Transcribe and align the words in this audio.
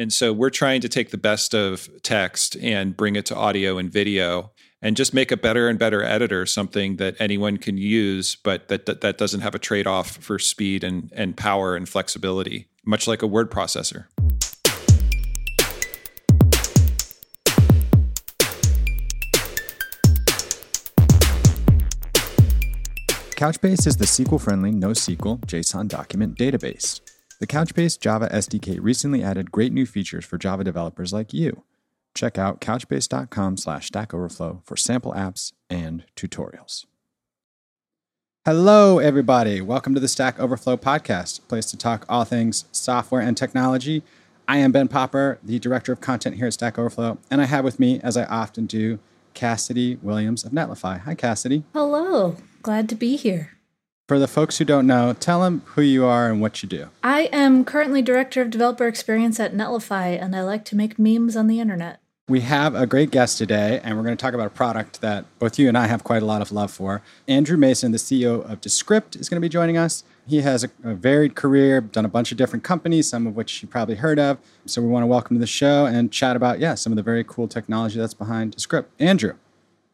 And 0.00 0.10
so 0.10 0.32
we're 0.32 0.48
trying 0.48 0.80
to 0.80 0.88
take 0.88 1.10
the 1.10 1.18
best 1.18 1.54
of 1.54 1.90
text 2.02 2.56
and 2.56 2.96
bring 2.96 3.16
it 3.16 3.26
to 3.26 3.36
audio 3.36 3.76
and 3.76 3.92
video 3.92 4.50
and 4.80 4.96
just 4.96 5.12
make 5.12 5.30
a 5.30 5.36
better 5.36 5.68
and 5.68 5.78
better 5.78 6.02
editor 6.02 6.46
something 6.46 6.96
that 6.96 7.16
anyone 7.18 7.58
can 7.58 7.76
use, 7.76 8.34
but 8.34 8.68
that 8.68 8.86
that, 8.86 9.02
that 9.02 9.18
doesn't 9.18 9.40
have 9.40 9.54
a 9.54 9.58
trade 9.58 9.86
off 9.86 10.12
for 10.12 10.38
speed 10.38 10.84
and, 10.84 11.12
and 11.14 11.36
power 11.36 11.76
and 11.76 11.86
flexibility, 11.86 12.66
much 12.82 13.06
like 13.06 13.20
a 13.20 13.26
word 13.26 13.50
processor. 13.50 14.06
Couchbase 23.36 23.86
is 23.86 23.98
the 23.98 24.06
SQL-friendly 24.06 24.72
NoSQL 24.72 25.40
JSON 25.40 25.88
document 25.88 26.38
database. 26.38 27.02
The 27.40 27.46
Couchbase 27.46 27.98
Java 27.98 28.28
SDK 28.30 28.78
recently 28.82 29.22
added 29.22 29.50
great 29.50 29.72
new 29.72 29.86
features 29.86 30.26
for 30.26 30.36
Java 30.36 30.62
developers 30.62 31.10
like 31.10 31.32
you. 31.32 31.62
Check 32.14 32.36
out 32.36 32.60
couchbase.com 32.60 33.56
slash 33.56 33.86
Stack 33.86 34.12
Overflow 34.12 34.60
for 34.62 34.76
sample 34.76 35.14
apps 35.14 35.54
and 35.70 36.04
tutorials. 36.14 36.84
Hello, 38.44 38.98
everybody. 38.98 39.62
Welcome 39.62 39.94
to 39.94 40.00
the 40.00 40.08
Stack 40.08 40.38
Overflow 40.38 40.76
podcast, 40.76 41.40
place 41.48 41.64
to 41.70 41.78
talk 41.78 42.04
all 42.10 42.24
things 42.24 42.66
software 42.72 43.22
and 43.22 43.38
technology. 43.38 44.02
I 44.46 44.58
am 44.58 44.70
Ben 44.70 44.88
Popper, 44.88 45.38
the 45.42 45.58
director 45.58 45.92
of 45.92 46.02
content 46.02 46.36
here 46.36 46.46
at 46.46 46.52
Stack 46.52 46.78
Overflow, 46.78 47.16
and 47.30 47.40
I 47.40 47.46
have 47.46 47.64
with 47.64 47.80
me, 47.80 48.00
as 48.02 48.18
I 48.18 48.24
often 48.24 48.66
do, 48.66 48.98
Cassidy 49.32 49.96
Williams 50.02 50.44
of 50.44 50.52
Netlify. 50.52 51.00
Hi, 51.00 51.14
Cassidy. 51.14 51.64
Hello. 51.72 52.36
Glad 52.62 52.86
to 52.90 52.94
be 52.94 53.16
here. 53.16 53.56
For 54.10 54.18
the 54.18 54.26
folks 54.26 54.58
who 54.58 54.64
don't 54.64 54.88
know, 54.88 55.12
tell 55.12 55.42
them 55.42 55.62
who 55.66 55.82
you 55.82 56.04
are 56.04 56.28
and 56.28 56.40
what 56.40 56.64
you 56.64 56.68
do. 56.68 56.88
I 57.00 57.28
am 57.32 57.64
currently 57.64 58.02
Director 58.02 58.42
of 58.42 58.50
Developer 58.50 58.88
Experience 58.88 59.38
at 59.38 59.54
Netlify, 59.54 60.20
and 60.20 60.34
I 60.34 60.42
like 60.42 60.64
to 60.64 60.76
make 60.76 60.98
memes 60.98 61.36
on 61.36 61.46
the 61.46 61.60
internet. 61.60 62.00
We 62.28 62.40
have 62.40 62.74
a 62.74 62.88
great 62.88 63.12
guest 63.12 63.38
today, 63.38 63.80
and 63.84 63.96
we're 63.96 64.02
going 64.02 64.16
to 64.16 64.20
talk 64.20 64.34
about 64.34 64.48
a 64.48 64.50
product 64.50 65.00
that 65.00 65.26
both 65.38 65.60
you 65.60 65.68
and 65.68 65.78
I 65.78 65.86
have 65.86 66.02
quite 66.02 66.24
a 66.24 66.26
lot 66.26 66.42
of 66.42 66.50
love 66.50 66.72
for. 66.72 67.02
Andrew 67.28 67.56
Mason, 67.56 67.92
the 67.92 67.98
CEO 67.98 68.44
of 68.50 68.60
Descript, 68.60 69.14
is 69.14 69.28
going 69.28 69.36
to 69.36 69.44
be 69.44 69.48
joining 69.48 69.76
us. 69.76 70.02
He 70.26 70.40
has 70.40 70.64
a, 70.64 70.70
a, 70.82 70.94
varied 70.94 71.36
career, 71.36 71.80
done 71.80 72.04
a 72.04 72.08
bunch 72.08 72.32
of 72.32 72.36
different 72.36 72.64
companies, 72.64 73.08
some 73.08 73.28
of 73.28 73.36
which 73.36 73.62
you 73.62 73.68
probably 73.68 73.94
heard 73.94 74.18
of. 74.18 74.38
So 74.66 74.82
we 74.82 74.88
want 74.88 75.04
to 75.04 75.06
welcome 75.06 75.36
to 75.36 75.40
the 75.40 75.46
show 75.46 75.86
and 75.86 76.10
chat 76.10 76.34
about, 76.34 76.58
yeah, 76.58 76.74
some 76.74 76.92
of 76.92 76.96
the 76.96 77.04
very 77.04 77.22
cool 77.22 77.46
technology 77.46 78.00
that's 78.00 78.14
behind 78.14 78.56
Descript. 78.56 78.90
Andrew, 78.98 79.34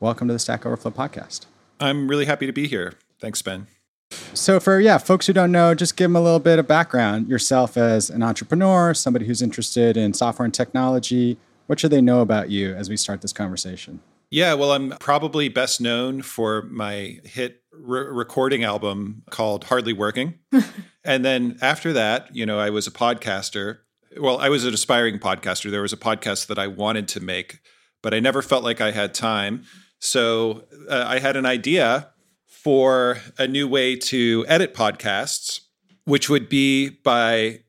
welcome 0.01 0.27
to 0.29 0.33
the 0.33 0.39
Stack 0.39 0.65
Overflow 0.65 0.93
podcast. 0.93 1.45
I'm 1.79 2.09
really 2.09 2.25
happy 2.25 2.47
to 2.47 2.53
be 2.55 2.67
here. 2.67 2.95
Thanks, 3.21 3.43
Ben. 3.43 3.67
So, 4.11 4.61
for 4.61 4.81
yeah, 4.81 4.99
folks 4.99 5.27
who 5.27 5.33
don't 5.33 5.51
know, 5.51 5.75
just 5.75 5.97
give 5.97 6.05
them 6.05 6.17
a 6.17 6.21
little 6.21 6.39
bit 6.39 6.59
of 6.59 6.69
background 6.69 7.29
yourself 7.29 7.77
as 7.77 8.11
an 8.11 8.23
entrepreneur, 8.23 8.95
somebody 8.95 9.27
who's 9.27 9.43
interested 9.43 9.97
in 9.97 10.13
software 10.15 10.45
and 10.45 10.55
technology. 10.55 11.39
What 11.67 11.81
should 11.81 11.91
they 11.91 12.01
know 12.01 12.21
about 12.21 12.51
you 12.51 12.75
as 12.75 12.89
we 12.89 12.97
start 12.97 13.23
this 13.23 13.33
conversation? 13.33 14.01
Yeah, 14.31 14.55
well, 14.55 14.73
I'm 14.73 14.91
probably 14.99 15.49
best 15.49 15.81
known 15.81 16.23
for 16.23 16.63
my 16.63 17.21
hit 17.25 17.63
re- 17.73 18.07
recording 18.07 18.65
album 18.65 19.23
called 19.31 19.65
Hardly 19.65 19.93
Working. 19.93 20.35
and 21.05 21.25
then 21.25 21.59
after 21.61 21.93
that, 21.93 22.35
you 22.35 22.45
know, 22.45 22.59
I 22.59 22.71
was 22.71 22.87
a 22.87 22.91
podcaster. 22.91 23.79
Well, 24.19 24.39
I 24.39 24.49
was 24.49 24.65
an 24.65 24.75
aspiring 24.75 25.19
podcaster. 25.19 25.71
There 25.71 25.83
was 25.83 25.93
a 25.93 25.99
podcast 25.99 26.47
that 26.47 26.59
I 26.59 26.67
wanted 26.67 27.09
to 27.09 27.21
make, 27.21 27.61
but 28.03 28.15
I 28.15 28.21
never 28.21 28.43
felt 28.43 28.65
like 28.65 28.81
I 28.81 28.91
had 28.91 29.15
time. 29.15 29.65
So 29.99 30.65
uh, 30.89 31.05
I 31.07 31.19
had 31.21 31.37
an 31.37 31.47
idea 31.47 32.11
for 32.47 33.19
a 33.39 33.47
new 33.47 33.69
way 33.69 33.97
to 33.97 34.45
edit 34.49 34.75
podcasts, 34.75 35.61
which 36.05 36.29
would 36.29 36.49
be 36.49 36.89
by 36.89 37.61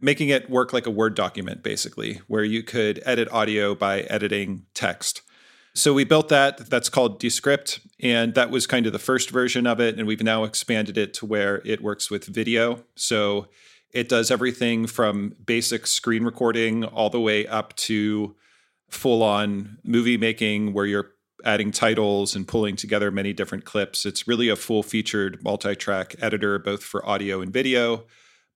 making 0.00 0.28
it 0.30 0.48
work 0.48 0.72
like 0.72 0.86
a 0.86 0.90
Word 0.90 1.14
document, 1.14 1.62
basically, 1.62 2.20
where 2.26 2.44
you 2.44 2.62
could 2.62 3.02
edit 3.04 3.28
audio 3.30 3.74
by 3.74 4.00
editing 4.02 4.64
text. 4.74 5.22
So 5.74 5.94
we 5.94 6.04
built 6.04 6.28
that. 6.30 6.70
That's 6.70 6.88
called 6.88 7.20
Descript. 7.20 7.80
And 8.02 8.34
that 8.34 8.50
was 8.50 8.66
kind 8.66 8.86
of 8.86 8.92
the 8.92 8.98
first 8.98 9.30
version 9.30 9.66
of 9.66 9.78
it. 9.80 9.98
And 9.98 10.06
we've 10.06 10.22
now 10.22 10.44
expanded 10.44 10.98
it 10.98 11.14
to 11.14 11.26
where 11.26 11.62
it 11.64 11.82
works 11.82 12.10
with 12.10 12.24
video. 12.24 12.82
So 12.96 13.48
it 13.92 14.08
does 14.08 14.30
everything 14.30 14.86
from 14.86 15.36
basic 15.44 15.86
screen 15.86 16.24
recording 16.24 16.84
all 16.84 17.10
the 17.10 17.20
way 17.20 17.46
up 17.46 17.76
to 17.76 18.34
full 18.88 19.22
on 19.22 19.78
movie 19.84 20.16
making, 20.16 20.72
where 20.72 20.86
you're 20.86 21.12
adding 21.44 21.70
titles 21.70 22.34
and 22.34 22.46
pulling 22.46 22.76
together 22.76 23.10
many 23.10 23.32
different 23.32 23.64
clips. 23.64 24.06
It's 24.06 24.26
really 24.26 24.48
a 24.48 24.56
full 24.56 24.82
featured 24.82 25.42
multi 25.42 25.74
track 25.74 26.16
editor, 26.20 26.58
both 26.58 26.82
for 26.82 27.06
audio 27.06 27.40
and 27.40 27.52
video. 27.52 28.04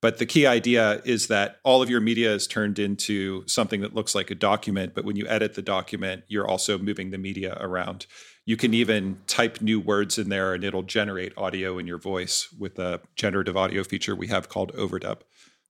But 0.01 0.19
the 0.19 0.25
key 0.25 0.45
idea 0.45 1.01
is 1.03 1.27
that 1.27 1.57
all 1.63 1.81
of 1.81 1.89
your 1.89 2.01
media 2.01 2.33
is 2.33 2.45
turned 2.45 2.77
into 2.77 3.43
something 3.47 3.81
that 3.81 3.95
looks 3.95 4.13
like 4.13 4.29
a 4.29 4.35
document. 4.35 4.93
But 4.93 5.03
when 5.03 5.15
you 5.15 5.25
edit 5.27 5.55
the 5.55 5.61
document, 5.61 6.23
you're 6.27 6.47
also 6.47 6.77
moving 6.77 7.09
the 7.09 7.17
media 7.17 7.57
around. 7.59 8.05
You 8.45 8.55
can 8.57 8.73
even 8.75 9.17
type 9.25 9.61
new 9.61 9.79
words 9.79 10.19
in 10.19 10.29
there 10.29 10.53
and 10.53 10.63
it'll 10.63 10.83
generate 10.83 11.35
audio 11.37 11.79
in 11.79 11.87
your 11.87 11.97
voice 11.97 12.53
with 12.59 12.77
a 12.77 13.01
generative 13.15 13.57
audio 13.57 13.83
feature 13.83 14.15
we 14.15 14.27
have 14.27 14.47
called 14.47 14.71
Overdub. 14.73 15.21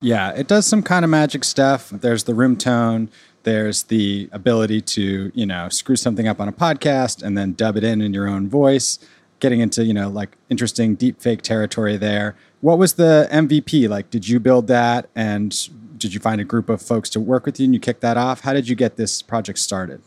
Yeah, 0.01 0.31
it 0.31 0.47
does 0.47 0.65
some 0.65 0.83
kind 0.83 1.05
of 1.05 1.11
magic 1.11 1.45
stuff. 1.45 1.89
There's 1.89 2.25
the 2.25 2.35
room 2.35 2.57
tone, 2.57 3.09
there's 3.45 3.83
the 3.83 4.27
ability 4.33 4.81
to, 4.81 5.31
you 5.33 5.45
know, 5.45 5.69
screw 5.69 5.95
something 5.95 6.27
up 6.27 6.41
on 6.41 6.49
a 6.49 6.51
podcast 6.51 7.23
and 7.23 7.37
then 7.37 7.53
dub 7.53 7.77
it 7.77 7.83
in 7.83 8.01
in 8.01 8.13
your 8.13 8.27
own 8.27 8.49
voice, 8.49 8.99
getting 9.39 9.61
into, 9.61 9.85
you 9.85 9.93
know, 9.93 10.09
like 10.09 10.35
interesting 10.49 10.95
deep 10.95 11.21
fake 11.21 11.41
territory 11.41 11.95
there. 11.95 12.35
What 12.59 12.77
was 12.77 12.93
the 12.93 13.29
MVP? 13.31 13.87
Like, 13.87 14.09
did 14.09 14.27
you 14.27 14.39
build 14.39 14.67
that 14.67 15.09
and 15.15 15.69
did 15.97 16.13
you 16.13 16.19
find 16.19 16.41
a 16.41 16.43
group 16.43 16.67
of 16.69 16.81
folks 16.81 17.09
to 17.11 17.19
work 17.19 17.45
with 17.45 17.59
you 17.59 17.65
and 17.65 17.73
you 17.73 17.79
kicked 17.79 18.01
that 18.01 18.17
off? 18.17 18.41
How 18.41 18.53
did 18.53 18.67
you 18.67 18.75
get 18.75 18.97
this 18.97 19.21
project 19.21 19.59
started? 19.59 20.01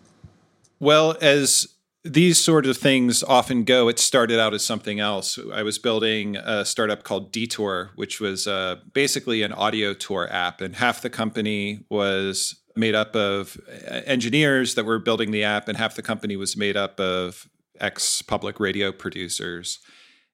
Well, 0.81 1.17
as 1.21 1.69
these 2.05 2.39
sort 2.39 2.67
of 2.67 2.77
things 2.77 3.23
often 3.23 3.65
go, 3.65 3.89
it 3.89 3.99
started 3.99 4.39
out 4.39 4.55
as 4.55 4.65
something 4.65 5.01
else. 5.01 5.39
I 5.53 5.63
was 5.63 5.79
building 5.79 6.37
a 6.37 6.65
startup 6.65 7.03
called 7.03 7.33
Detour, 7.33 7.91
which 7.97 8.21
was 8.21 8.47
uh, 8.47 8.77
basically 8.93 9.43
an 9.43 9.53
audio 9.53 9.95
tour 9.95 10.29
app, 10.31 10.61
and 10.61 10.77
half 10.77 11.03
the 11.03 11.11
company 11.11 11.85
was 11.89 12.57
made 12.79 12.95
up 12.95 13.15
of 13.17 13.61
engineers 14.07 14.75
that 14.75 14.85
were 14.85 14.99
building 14.99 15.31
the 15.31 15.45
app, 15.45 15.69
and 15.69 15.77
half 15.77 15.97
the 15.97 16.03
company 16.03 16.37
was 16.37 16.57
made 16.57 16.77
up 16.77 16.99
of 17.01 17.49
ex 17.81 18.23
public 18.23 18.61
radio 18.61 18.93
producers. 18.93 19.79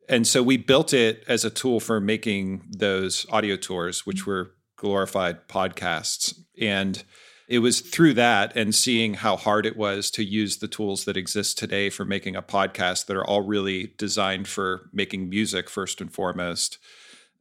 And 0.09 0.27
so 0.27 0.43
we 0.43 0.57
built 0.57 0.93
it 0.93 1.25
as 1.27 1.45
a 1.45 1.51
tool 1.51 1.81
for 1.81 2.01
making 2.01 2.63
those 2.71 3.27
audio 3.31 3.57
tours, 3.57 4.05
which 4.05 4.27
were 4.27 4.53
glorified 4.77 5.49
podcasts. 5.49 6.39
And 6.61 7.03
it 7.49 7.61
was 7.61 7.81
through 7.81 8.15
that 8.15 8.57
and 8.57 8.75
seeing 8.75 9.15
how 9.15 9.37
hard 9.37 9.67
it 9.67 9.77
was 9.77 10.11
to 10.13 10.25
use 10.25 10.59
the 10.59 10.69
tools 10.69 11.05
that 11.05 11.17
exist 11.17 11.59
today 11.59 11.91
for 11.91 12.05
making 12.05 12.37
a 12.37 12.43
podcast 12.43 13.07
that 13.07 13.17
are 13.17 13.25
all 13.25 13.43
really 13.43 13.93
designed 13.99 14.49
for 14.49 14.89
making 14.93 15.29
music 15.29 15.69
first 15.69 16.01
and 16.01 16.13
foremost 16.13 16.79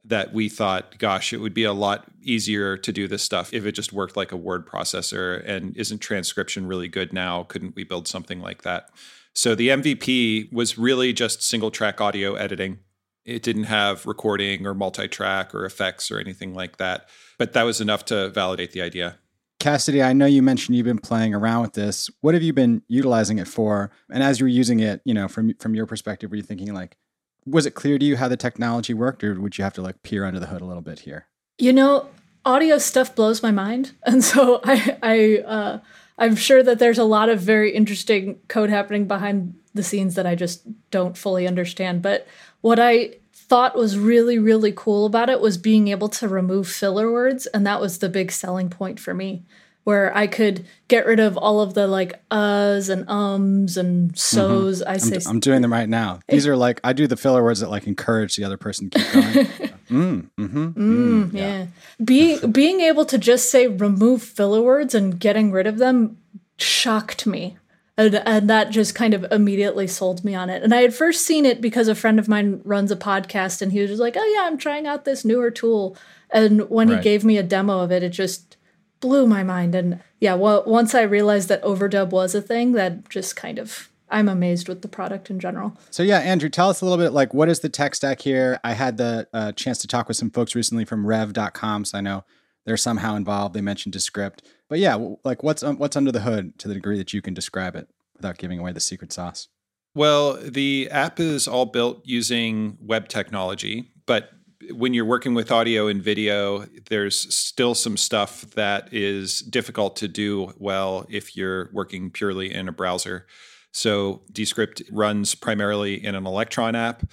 that 0.05 0.33
we 0.33 0.49
thought, 0.49 0.97
gosh, 0.97 1.31
it 1.31 1.37
would 1.37 1.53
be 1.53 1.63
a 1.63 1.73
lot 1.73 2.05
easier 2.21 2.75
to 2.77 2.91
do 2.91 3.07
this 3.07 3.23
stuff 3.23 3.53
if 3.53 3.65
it 3.65 3.71
just 3.71 3.93
worked 3.93 4.17
like 4.17 4.31
a 4.31 4.37
word 4.37 4.67
processor. 4.67 5.41
And 5.47 5.75
isn't 5.77 5.99
transcription 5.99 6.67
really 6.67 6.89
good 6.89 7.13
now? 7.13 7.43
Couldn't 7.43 7.75
we 7.75 7.83
build 7.83 8.07
something 8.07 8.41
like 8.41 8.63
that? 8.63 8.89
So 9.33 9.55
the 9.55 9.69
MVP 9.69 10.51
was 10.51 10.77
really 10.77 11.13
just 11.13 11.41
single 11.41 11.71
track 11.71 12.01
audio 12.01 12.35
editing. 12.35 12.79
It 13.25 13.41
didn't 13.41 13.63
have 13.63 14.05
recording 14.05 14.67
or 14.67 14.73
multi 14.73 15.07
track 15.07 15.55
or 15.55 15.65
effects 15.65 16.11
or 16.11 16.19
anything 16.19 16.53
like 16.53 16.77
that. 16.77 17.07
But 17.39 17.53
that 17.53 17.63
was 17.63 17.79
enough 17.79 18.03
to 18.05 18.29
validate 18.29 18.71
the 18.71 18.81
idea. 18.81 19.17
Cassidy, 19.59 20.03
I 20.03 20.11
know 20.11 20.25
you 20.25 20.41
mentioned 20.41 20.75
you've 20.75 20.85
been 20.85 20.97
playing 20.97 21.33
around 21.33 21.61
with 21.61 21.73
this. 21.73 22.09
What 22.19 22.33
have 22.33 22.43
you 22.43 22.51
been 22.51 22.81
utilizing 22.89 23.39
it 23.39 23.47
for? 23.47 23.91
And 24.11 24.21
as 24.21 24.41
you 24.41 24.43
were 24.43 24.49
using 24.49 24.81
it, 24.81 25.01
you 25.05 25.13
know, 25.13 25.29
from 25.29 25.53
from 25.59 25.73
your 25.73 25.85
perspective, 25.85 26.29
were 26.29 26.35
you 26.35 26.43
thinking 26.43 26.73
like, 26.73 26.97
was 27.45 27.65
it 27.65 27.75
clear 27.75 27.97
to 27.97 28.05
you 28.05 28.17
how 28.17 28.27
the 28.27 28.37
technology 28.37 28.93
worked, 28.93 29.23
or 29.23 29.39
would 29.39 29.57
you 29.57 29.63
have 29.63 29.73
to 29.73 29.81
like 29.81 30.01
peer 30.03 30.25
under 30.25 30.39
the 30.39 30.47
hood 30.47 30.61
a 30.61 30.65
little 30.65 30.81
bit 30.81 30.99
here? 30.99 31.27
You 31.57 31.73
know, 31.73 32.09
audio 32.45 32.77
stuff 32.77 33.15
blows 33.15 33.43
my 33.43 33.51
mind, 33.51 33.93
and 34.03 34.23
so 34.23 34.61
I, 34.63 34.97
I, 35.01 35.37
uh, 35.45 35.79
I'm 36.17 36.35
sure 36.35 36.63
that 36.63 36.79
there's 36.79 36.97
a 36.97 37.03
lot 37.03 37.29
of 37.29 37.39
very 37.39 37.71
interesting 37.71 38.39
code 38.47 38.69
happening 38.69 39.07
behind 39.07 39.55
the 39.73 39.83
scenes 39.83 40.15
that 40.15 40.27
I 40.27 40.35
just 40.35 40.61
don't 40.91 41.17
fully 41.17 41.47
understand. 41.47 42.01
But 42.01 42.27
what 42.61 42.79
I 42.79 43.15
thought 43.33 43.75
was 43.75 43.97
really, 43.97 44.37
really 44.39 44.71
cool 44.71 45.05
about 45.05 45.29
it 45.29 45.41
was 45.41 45.57
being 45.57 45.87
able 45.87 46.09
to 46.09 46.27
remove 46.27 46.67
filler 46.67 47.11
words, 47.11 47.45
and 47.47 47.65
that 47.65 47.81
was 47.81 47.99
the 47.99 48.09
big 48.09 48.31
selling 48.31 48.69
point 48.69 48.99
for 48.99 49.13
me 49.13 49.43
where 49.83 50.15
I 50.15 50.27
could 50.27 50.65
get 50.87 51.05
rid 51.05 51.19
of 51.19 51.37
all 51.37 51.59
of 51.59 51.73
the 51.73 51.87
like 51.87 52.27
uhs 52.29 52.89
and 52.89 53.07
ums 53.09 53.77
and 53.77 54.17
so's. 54.17 54.81
Mm-hmm. 54.81 54.91
I 54.91 54.97
say 54.97 55.15
I'm, 55.15 55.35
I'm, 55.35 55.39
doing 55.39 55.61
them 55.61 55.73
right 55.73 55.89
now. 55.89 56.19
These 56.29 56.47
are 56.47 56.55
like 56.55 56.79
I 56.83 56.93
do 56.93 57.07
the 57.07 57.17
filler 57.17 57.43
words 57.43 57.59
that 57.59 57.69
like 57.69 57.87
encourage 57.87 58.35
the 58.35 58.43
other 58.43 58.57
person 58.57 58.89
to 58.89 58.99
keep 58.99 59.13
going. 59.13 59.45
mm, 59.89 60.29
mm-hmm, 60.39 60.65
mm, 60.65 60.73
mm, 60.73 61.33
yeah. 61.33 61.41
yeah. 61.41 61.65
Being 62.03 62.51
being 62.51 62.81
able 62.81 63.05
to 63.05 63.17
just 63.17 63.51
say 63.51 63.67
remove 63.67 64.23
filler 64.23 64.61
words 64.61 64.95
and 64.95 65.19
getting 65.19 65.51
rid 65.51 65.67
of 65.67 65.77
them 65.77 66.17
shocked 66.57 67.25
me. 67.25 67.57
And, 67.95 68.15
and 68.25 68.49
that 68.49 68.71
just 68.71 68.95
kind 68.95 69.13
of 69.13 69.23
immediately 69.31 69.85
sold 69.85 70.25
me 70.25 70.33
on 70.33 70.49
it. 70.49 70.63
And 70.63 70.73
I 70.73 70.81
had 70.81 70.95
first 70.95 71.27
seen 71.27 71.45
it 71.45 71.61
because 71.61 71.87
a 71.87 71.93
friend 71.93 72.17
of 72.17 72.27
mine 72.27 72.59
runs 72.63 72.89
a 72.89 72.95
podcast 72.95 73.61
and 73.61 73.71
he 73.71 73.81
was 73.81 73.91
just 73.91 74.01
like, 74.01 74.15
Oh, 74.17 74.33
yeah, 74.35 74.47
I'm 74.47 74.57
trying 74.57 74.87
out 74.87 75.05
this 75.05 75.23
newer 75.23 75.51
tool. 75.51 75.95
And 76.31 76.67
when 76.71 76.89
right. 76.89 76.97
he 76.97 77.03
gave 77.03 77.23
me 77.23 77.37
a 77.37 77.43
demo 77.43 77.81
of 77.81 77.91
it, 77.91 78.01
it 78.01 78.09
just 78.09 78.57
blew 79.03 79.27
my 79.27 79.43
mind. 79.43 79.75
And 79.75 79.99
yeah, 80.21 80.35
well, 80.35 80.63
once 80.65 80.95
I 80.95 81.01
realized 81.01 81.49
that 81.49 81.61
overdub 81.61 82.11
was 82.11 82.33
a 82.33 82.41
thing, 82.41 82.71
that 82.71 83.09
just 83.09 83.35
kind 83.35 83.59
of 83.59 83.89
I'm 84.09 84.29
amazed 84.29 84.69
with 84.69 84.81
the 84.81 84.87
product 84.87 85.29
in 85.29 85.41
general. 85.41 85.75
So 85.89 86.03
yeah, 86.03 86.19
Andrew, 86.19 86.47
tell 86.47 86.69
us 86.69 86.79
a 86.79 86.85
little 86.85 87.03
bit 87.03 87.11
like 87.11 87.33
what 87.33 87.49
is 87.49 87.59
the 87.59 87.67
tech 87.67 87.95
stack 87.95 88.21
here? 88.21 88.61
I 88.63 88.71
had 88.73 88.95
the 88.95 89.27
uh, 89.33 89.51
chance 89.51 89.79
to 89.79 89.87
talk 89.87 90.07
with 90.07 90.15
some 90.15 90.29
folks 90.31 90.55
recently 90.55 90.85
from 90.85 91.05
Rev.com, 91.05 91.83
so 91.83 91.97
I 91.97 92.01
know 92.01 92.23
they're 92.65 92.77
somehow 92.77 93.17
involved. 93.17 93.53
They 93.53 93.61
mentioned 93.61 93.91
Descript, 93.91 94.41
but 94.69 94.79
yeah, 94.79 94.97
like 95.25 95.43
what's 95.43 95.63
um, 95.63 95.77
what's 95.77 95.97
under 95.97 96.11
the 96.13 96.21
hood 96.21 96.57
to 96.59 96.69
the 96.69 96.73
degree 96.75 96.97
that 96.97 97.11
you 97.11 97.21
can 97.21 97.33
describe 97.33 97.75
it 97.75 97.89
without 98.15 98.37
giving 98.37 98.57
away 98.57 98.71
the 98.71 98.79
secret 98.79 99.11
sauce. 99.11 99.49
Well, 99.95 100.37
the 100.41 100.87
app 100.91 101.19
is 101.19 101.45
all 101.45 101.65
built 101.65 102.01
using 102.05 102.77
web 102.79 103.09
technology, 103.09 103.91
but 104.05 104.29
when 104.71 104.93
you're 104.93 105.05
working 105.05 105.33
with 105.33 105.51
audio 105.51 105.87
and 105.87 106.01
video, 106.01 106.65
there's 106.89 107.33
still 107.33 107.75
some 107.75 107.97
stuff 107.97 108.41
that 108.55 108.93
is 108.93 109.39
difficult 109.41 109.95
to 109.97 110.07
do 110.07 110.53
well 110.57 111.05
if 111.09 111.35
you're 111.35 111.69
working 111.73 112.09
purely 112.09 112.53
in 112.53 112.67
a 112.67 112.71
browser. 112.71 113.25
So 113.71 114.21
Descript 114.31 114.81
runs 114.91 115.35
primarily 115.35 116.03
in 116.03 116.15
an 116.15 116.25
Electron 116.25 116.75
app. 116.75 117.03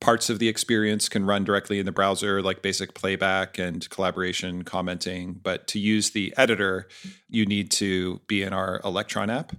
Parts 0.00 0.28
of 0.28 0.38
the 0.38 0.48
experience 0.48 1.08
can 1.08 1.24
run 1.24 1.44
directly 1.44 1.78
in 1.78 1.86
the 1.86 1.92
browser, 1.92 2.42
like 2.42 2.60
basic 2.60 2.92
playback 2.92 3.58
and 3.58 3.88
collaboration, 3.88 4.64
commenting. 4.64 5.40
But 5.42 5.66
to 5.68 5.78
use 5.78 6.10
the 6.10 6.34
editor, 6.36 6.88
you 7.28 7.46
need 7.46 7.70
to 7.72 8.20
be 8.26 8.42
in 8.42 8.52
our 8.52 8.80
Electron 8.84 9.30
app. 9.30 9.52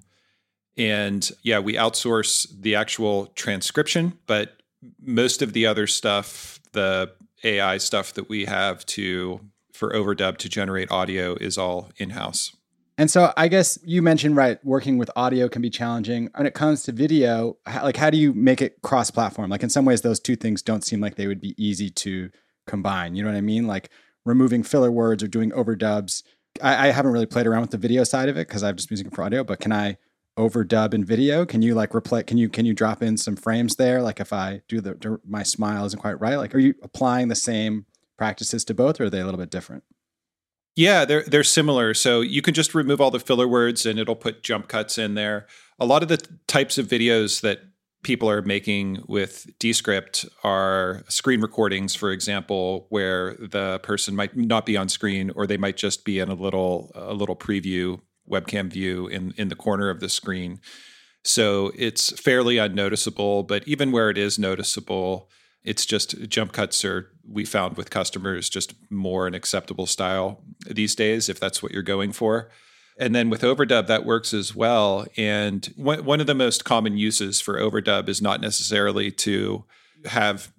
And 0.78 1.30
yeah, 1.44 1.60
we 1.60 1.74
outsource 1.74 2.48
the 2.60 2.76
actual 2.76 3.28
transcription, 3.28 4.20
but 4.28 4.62
most 5.02 5.42
of 5.42 5.54
the 5.54 5.66
other 5.66 5.88
stuff, 5.88 6.60
the 6.74 7.12
AI 7.44 7.78
stuff 7.78 8.14
that 8.14 8.30
we 8.30 8.46
have 8.46 8.86
to 8.88 9.42
for 9.74 9.92
overdub 9.92 10.38
to 10.38 10.50
generate 10.50 10.92
audio 10.92 11.36
is 11.36 11.58
all 11.58 11.92
in-house. 11.98 12.56
And 12.98 13.10
so 13.10 13.34
I 13.36 13.48
guess 13.48 13.80
you 13.84 14.04
mentioned 14.04 14.36
right 14.36 14.64
working 14.64 15.00
with 15.00 15.10
audio 15.16 15.50
can 15.50 15.62
be 15.62 15.72
challenging. 15.72 16.30
When 16.36 16.46
it 16.46 16.54
comes 16.54 16.84
to 16.84 16.92
video, 16.92 17.58
how, 17.66 17.84
like 17.84 17.98
how 17.98 18.12
do 18.12 18.18
you 18.18 18.34
make 18.34 18.62
it 18.62 18.82
cross-platform? 18.84 19.50
Like 19.50 19.64
in 19.64 19.70
some 19.70 19.84
ways 19.84 20.02
those 20.02 20.20
two 20.20 20.36
things 20.36 20.62
don't 20.62 20.84
seem 20.84 21.02
like 21.02 21.16
they 21.16 21.26
would 21.26 21.42
be 21.42 21.56
easy 21.58 21.90
to 21.90 22.30
combine. 22.68 23.16
You 23.16 23.24
know 23.24 23.30
what 23.30 23.38
I 23.38 23.42
mean? 23.42 23.66
Like 23.66 23.90
removing 24.26 24.62
filler 24.62 24.92
words 24.92 25.24
or 25.24 25.28
doing 25.28 25.50
overdubs. 25.52 26.22
I, 26.62 26.90
I 26.90 26.92
haven't 26.92 27.12
really 27.12 27.26
played 27.26 27.48
around 27.48 27.62
with 27.62 27.72
the 27.72 27.78
video 27.78 28.04
side 28.04 28.30
of 28.30 28.38
it 28.38 28.48
because 28.48 28.62
I've 28.62 28.76
just 28.76 28.90
been 28.90 28.94
using 28.94 29.08
it 29.08 29.16
for 29.16 29.24
audio, 29.24 29.44
but 29.44 29.60
can 29.60 29.72
I 29.72 29.98
overdub 30.38 30.94
in 30.94 31.06
video? 31.06 31.46
Can 31.46 31.62
you 31.62 31.76
like 31.76 31.92
replay? 31.92 32.26
Can 32.26 32.38
you 32.38 32.50
can 32.50 32.66
you 32.66 32.74
drop 32.74 33.02
in 33.04 33.18
some 33.18 33.36
frames 33.36 33.76
there? 33.76 34.02
Like 34.02 34.20
if 34.20 34.34
I 34.34 34.62
do 34.68 34.82
the 34.82 35.20
my 35.26 35.44
smile 35.44 35.86
isn't 35.86 36.00
quite 36.00 36.20
right. 36.20 36.36
Like 36.36 36.56
are 36.56 36.60
you 36.60 36.76
applying 36.84 37.28
the 37.28 37.36
same 37.36 37.86
practices 38.18 38.64
to 38.66 38.74
both, 38.74 39.00
or 39.00 39.06
are 39.06 39.10
they 39.10 39.20
a 39.20 39.26
little 39.26 39.40
bit 39.40 39.52
different? 39.52 39.84
Yeah, 40.76 41.06
they're 41.06 41.24
they're 41.24 41.44
similar. 41.44 41.94
So 41.94 42.22
you 42.22 42.42
can 42.42 42.54
just 42.54 42.74
remove 42.74 43.00
all 43.00 43.12
the 43.12 43.20
filler 43.20 43.48
words 43.48 43.86
and 43.86 44.00
it'll 44.00 44.16
put 44.16 44.44
jump 44.44 44.68
cuts 44.68 44.98
in 44.98 45.14
there. 45.14 45.48
A 45.80 45.86
lot 45.86 46.02
of 46.02 46.10
the 46.10 46.26
types 46.48 46.78
of 46.78 46.88
videos 46.88 47.42
that 47.42 47.60
people 48.04 48.30
are 48.30 48.42
making 48.42 49.04
with 49.08 49.48
Descript 49.60 50.26
are 50.44 51.04
screen 51.08 51.42
recordings, 51.42 51.96
for 51.96 52.12
example, 52.12 52.88
where 52.90 53.36
the 53.36 53.80
person 53.80 54.16
might 54.16 54.36
not 54.36 54.66
be 54.66 54.76
on 54.76 54.90
screen 54.90 55.32
or 55.36 55.48
they 55.48 55.58
might 55.58 55.78
just 55.78 56.04
be 56.04 56.20
in 56.20 56.30
a 56.30 56.34
little 56.34 56.92
a 56.96 57.14
little 57.14 57.36
preview 57.36 58.00
webcam 58.30 58.70
view 58.70 59.08
in 59.08 59.34
in 59.38 59.50
the 59.50 59.56
corner 59.56 59.90
of 59.90 60.00
the 60.00 60.10
screen. 60.10 60.60
So 61.24 61.72
it's 61.76 62.12
fairly 62.20 62.58
unnoticeable, 62.58 63.44
but 63.44 63.66
even 63.68 63.92
where 63.92 64.10
it 64.10 64.18
is 64.18 64.38
noticeable, 64.38 65.30
it's 65.64 65.86
just 65.86 66.28
jump 66.28 66.52
cuts 66.52 66.84
are 66.84 67.10
we 67.28 67.46
found 67.46 67.78
with 67.78 67.90
customers 67.90 68.50
just 68.50 68.74
more 68.90 69.28
an 69.28 69.34
acceptable 69.34 69.86
style 69.86 70.44
these 70.70 70.96
days 70.96 71.30
if 71.30 71.40
that's 71.40 71.64
what 71.64 71.72
you're 71.72 71.82
going 71.82 72.12
for. 72.12 72.50
And 72.98 73.16
then 73.16 73.30
with 73.30 73.42
overdub, 73.42 73.88
that 73.88 74.06
works 74.06 74.34
as 74.34 74.54
well. 74.54 75.08
And 75.18 75.66
one 75.78 76.20
of 76.20 76.28
the 76.28 76.36
most 76.36 76.64
common 76.64 76.98
uses 76.98 77.42
for 77.42 77.60
overdub 77.60 78.08
is 78.08 78.22
not 78.22 78.42
necessarily 78.42 79.10
to 79.12 79.66
have 80.06 80.52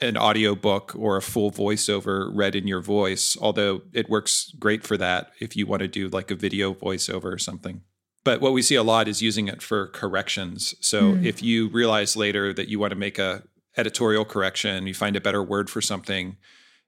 an 0.00 0.16
audio 0.16 0.54
book 0.54 0.94
or 0.96 1.16
a 1.16 1.22
full 1.22 1.50
voiceover 1.50 2.30
read 2.32 2.54
in 2.54 2.66
your 2.66 2.80
voice, 2.80 3.36
although 3.40 3.82
it 3.92 4.08
works 4.08 4.52
great 4.58 4.84
for 4.84 4.96
that 4.96 5.32
if 5.40 5.56
you 5.56 5.66
want 5.66 5.80
to 5.80 5.88
do 5.88 6.08
like 6.08 6.30
a 6.30 6.34
video 6.34 6.74
voiceover 6.74 7.32
or 7.32 7.38
something. 7.38 7.82
But 8.24 8.40
what 8.40 8.52
we 8.52 8.62
see 8.62 8.74
a 8.74 8.82
lot 8.82 9.08
is 9.08 9.22
using 9.22 9.48
it 9.48 9.62
for 9.62 9.86
corrections. 9.88 10.74
So 10.80 11.14
mm. 11.14 11.24
if 11.24 11.42
you 11.42 11.68
realize 11.68 12.16
later 12.16 12.52
that 12.52 12.68
you 12.68 12.78
want 12.78 12.90
to 12.90 12.98
make 12.98 13.18
a 13.18 13.42
editorial 13.76 14.24
correction, 14.24 14.86
you 14.86 14.94
find 14.94 15.16
a 15.16 15.20
better 15.20 15.42
word 15.42 15.70
for 15.70 15.80
something, 15.80 16.36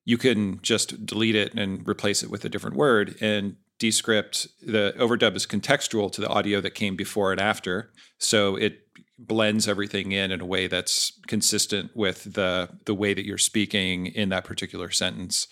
you 0.05 0.19
can 0.19 0.61
just 0.61 1.07
delete 1.07 1.37
it 1.37 1.55
and 1.55 1.87
replace 1.89 2.23
it 2.23 2.31
with 2.31 2.45
a 2.45 2.49
different 2.49 2.77
word. 2.77 3.17
And 3.21 3.57
Descript, 3.79 4.47
the 4.61 4.95
overdub 4.99 5.35
is 5.35 5.47
contextual 5.47 6.13
to 6.13 6.21
the 6.21 6.29
audio 6.29 6.61
that 6.61 6.73
came 6.75 6.97
before 6.97 7.33
and 7.33 7.41
after. 7.41 7.91
So 8.19 8.57
it 8.57 8.87
blends 9.27 9.69
everything 9.69 10.13
in 10.13 10.31
in 10.31 10.41
a 10.41 10.47
way 10.47 10.67
that's 10.67 11.13
consistent 11.27 11.95
with 11.95 12.35
the 12.35 12.71
the 12.87 12.95
way 12.95 13.15
that 13.15 13.27
you're 13.27 13.39
speaking 13.39 14.07
in 14.07 14.31
that 14.31 14.45
particular 14.45 14.91
sentence. 14.91 15.47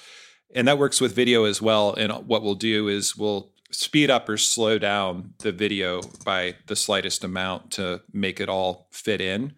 And 0.54 0.66
that 0.66 0.78
works 0.78 1.00
with 1.00 1.14
video 1.14 1.44
as 1.44 1.60
well. 1.60 1.94
And 1.94 2.10
what 2.26 2.42
we'll 2.42 2.54
do 2.54 2.88
is 2.88 3.16
we'll 3.16 3.52
speed 3.70 4.10
up 4.10 4.28
or 4.28 4.38
slow 4.38 4.78
down 4.78 5.34
the 5.40 5.52
video 5.52 6.00
by 6.24 6.54
the 6.66 6.76
slightest 6.76 7.22
amount 7.22 7.70
to 7.72 8.00
make 8.12 8.40
it 8.40 8.48
all 8.48 8.88
fit 8.90 9.20
in. 9.20 9.52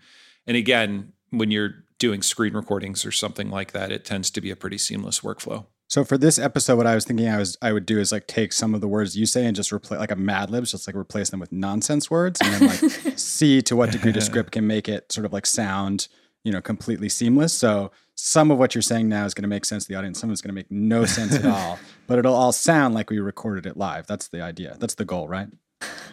And 0.47 0.57
again, 0.57 1.13
when 1.31 1.53
you're 1.53 1.85
doing 1.99 2.23
screen 2.23 2.55
recordings 2.55 3.07
or 3.07 3.13
something 3.13 3.51
like 3.51 3.71
that, 3.73 3.93
it 3.93 4.05
tends 4.05 4.31
to 4.33 4.41
be 4.41 4.51
a 4.51 4.57
pretty 4.57 4.79
seamless 4.79 5.21
workflow. 5.21 5.67
So 5.91 6.05
for 6.05 6.17
this 6.17 6.39
episode, 6.39 6.77
what 6.77 6.87
I 6.87 6.95
was 6.95 7.05
thinking 7.05 7.29
I 7.29 7.37
was 7.37 7.59
I 7.61 7.73
would 7.73 7.85
do 7.85 7.99
is 7.99 8.13
like 8.13 8.29
take 8.29 8.53
some 8.53 8.77
of 8.77 8.81
the 8.81 8.87
words 8.87 9.17
you 9.17 9.27
say 9.27 9.45
and 9.45 9.57
just 9.57 9.73
replace 9.73 9.99
like 9.99 10.13
a 10.13 10.17
Mad 10.17 10.49
Libs, 10.49 10.71
just 10.71 10.87
like 10.87 10.95
replace 10.95 11.31
them 11.31 11.41
with 11.41 11.51
nonsense 11.51 12.09
words, 12.09 12.41
and 12.41 12.55
then 12.55 12.69
like 12.69 13.19
see 13.19 13.61
to 13.63 13.75
what 13.75 13.91
degree 13.91 14.13
Descript 14.13 14.53
can 14.53 14.69
make 14.69 14.89
it 14.89 15.11
sort 15.11 15.27
of 15.27 15.33
like 15.33 15.47
sound, 15.47 16.07
you 16.45 16.53
know, 16.53 16.61
completely 16.61 17.09
seamless. 17.09 17.53
So 17.53 17.91
some 18.15 18.53
of 18.53 18.59
what 18.59 18.73
you're 18.73 18.83
saying 18.83 19.09
now 19.09 19.25
is 19.25 19.35
going 19.35 19.43
to 19.43 19.49
make 19.49 19.65
sense 19.65 19.85
to 19.85 19.89
the 19.89 19.97
audience. 19.97 20.21
Some 20.21 20.31
is 20.31 20.41
going 20.41 20.51
to 20.51 20.55
make 20.55 20.71
no 20.71 21.07
sense 21.07 21.35
at 21.35 21.45
all, 21.47 21.77
but 22.07 22.21
it'll 22.21 22.37
all 22.37 22.53
sound 22.53 22.95
like 22.95 23.11
we 23.11 23.19
recorded 23.19 23.67
it 23.67 23.77
live. 23.77 24.07
That's 24.07 24.29
the 24.29 24.43
idea. 24.43 24.77
That's 24.79 24.95
the 24.95 25.05
goal, 25.05 25.27
right? 25.27 25.49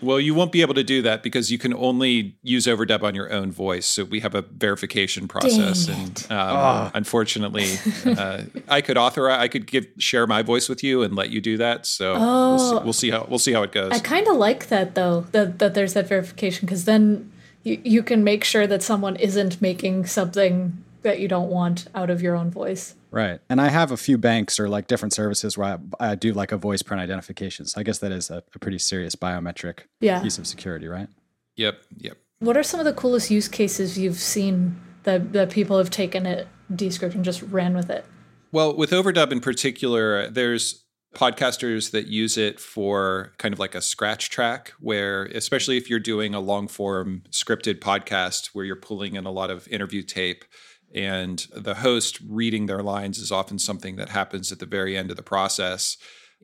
Well, 0.02 0.20
you 0.20 0.34
won't 0.34 0.52
be 0.52 0.62
able 0.62 0.76
to 0.76 0.84
do 0.84 1.02
that 1.04 1.24
because 1.24 1.52
you 1.52 1.58
can 1.58 1.74
only 1.74 2.38
use 2.44 2.66
overdub 2.66 3.04
on 3.04 3.16
your 3.16 3.32
own 3.32 3.52
voice. 3.52 3.86
So 3.86 4.04
we 4.04 4.20
have 4.20 4.36
a 4.36 4.42
verification 4.42 5.28
process, 5.28 5.88
and 5.88 6.26
um, 6.30 6.38
oh. 6.58 6.92
unfortunately, 6.94 7.78
uh, 8.06 8.44
I 8.68 8.82
could 8.82 8.98
authorize, 8.98 9.40
I 9.40 9.48
could 9.48 9.66
give 9.68 9.88
share 9.98 10.28
my 10.28 10.42
voice 10.42 10.70
with 10.70 10.84
you 10.84 11.04
and 11.04 11.16
let 11.16 11.30
you 11.30 11.42
do 11.42 11.58
that. 11.58 11.86
So 11.86 12.16
oh. 12.18 12.50
we'll, 12.50 12.60
see, 12.60 12.84
we'll, 12.84 12.94
see, 12.94 13.10
how 13.10 13.28
we'll 13.30 13.40
see 13.40 13.54
how 13.54 13.64
it 13.64 13.72
goes. 13.72 13.92
I 13.92 14.00
kind 14.00 14.28
of 14.28 14.38
like 14.38 14.68
that 14.68 14.96
though 14.96 15.22
that 15.32 15.60
that 15.60 15.74
there's 15.74 15.94
that 15.94 16.08
verification 16.08 16.66
because 16.66 16.86
then 16.86 17.32
you 17.64 17.82
you 17.84 18.04
can 18.04 18.24
make 18.24 18.44
sure 18.44 18.68
that 18.68 18.84
someone 18.84 19.16
isn't 19.16 19.62
making 19.62 20.06
something 20.06 20.84
that 21.02 21.20
you 21.20 21.28
don't 21.28 21.50
want 21.50 21.88
out 21.96 22.10
of 22.10 22.22
your 22.22 22.36
own 22.36 22.52
voice. 22.52 22.96
Right. 23.12 23.40
And 23.50 23.62
I 23.62 23.70
have 23.70 23.92
a 23.92 23.98
few 23.98 24.18
banks 24.18 24.60
or 24.60 24.68
like 24.68 24.88
different 24.88 25.14
services 25.14 25.58
where 25.58 25.78
I, 26.00 26.12
I 26.12 26.16
do 26.16 26.34
like 26.34 26.52
a 26.52 26.58
voice 26.58 26.82
print 26.82 27.02
identification. 27.02 27.66
So 27.66 27.80
I 27.80 27.84
guess 27.84 28.00
that 28.00 28.12
is 28.12 28.30
a, 28.30 28.44
a 28.54 28.60
pretty 28.60 28.80
serious 28.80 29.16
biometric 29.16 29.82
yeah. 30.02 30.22
piece 30.22 30.38
of 30.38 30.48
security, 30.48 30.88
right? 30.88 31.08
Yep. 31.56 31.82
Yep. 31.98 32.18
What 32.40 32.58
are 32.58 32.64
some 32.64 32.80
of 32.80 32.86
the 32.86 32.94
coolest 32.94 33.32
use 33.32 33.48
cases 33.48 33.98
you've 33.98 34.20
seen 34.20 34.80
that, 35.04 35.34
that 35.34 35.50
people 35.50 35.78
have 35.78 35.90
taken 35.90 36.26
it 36.26 36.48
Descript 36.74 37.16
and 37.16 37.24
just 37.24 37.42
ran 37.44 37.76
with 37.76 37.90
it? 37.90 38.06
Well, 38.52 38.76
with 38.76 38.92
Overdub 38.92 39.32
in 39.32 39.40
particular, 39.40 40.30
there's 40.30 40.86
podcasters 41.16 41.92
that 41.92 42.08
use 42.08 42.38
it 42.38 42.60
for 42.60 43.34
kind 43.38 43.54
of 43.54 43.60
like 43.60 43.74
a 43.74 43.82
scratch 43.82 44.30
track 44.30 44.74
where 44.80 45.26
especially 45.28 45.78
if 45.78 45.90
you're 45.90 46.00
doing 46.00 46.36
a 46.36 46.40
long 46.40 46.68
form 46.68 47.24
scripted 47.32 47.80
podcast 47.80 48.48
where 48.48 48.66
you're 48.66 48.76
pulling 48.76 49.16
in 49.16 49.26
a 49.26 49.32
lot 49.32 49.50
of 49.50 49.68
interview 49.70 50.04
tape 50.04 50.44
and 50.98 51.46
the 51.56 51.76
host 51.76 52.20
reading 52.28 52.66
their 52.66 52.82
lines 52.82 53.20
is 53.20 53.32
often 53.32 53.60
something 53.60 53.98
that 53.98 54.10
happens 54.10 54.52
at 54.52 54.58
the 54.58 54.66
very 54.66 54.98
end 54.98 55.12
of 55.12 55.16
the 55.16 55.22
process. 55.22 55.96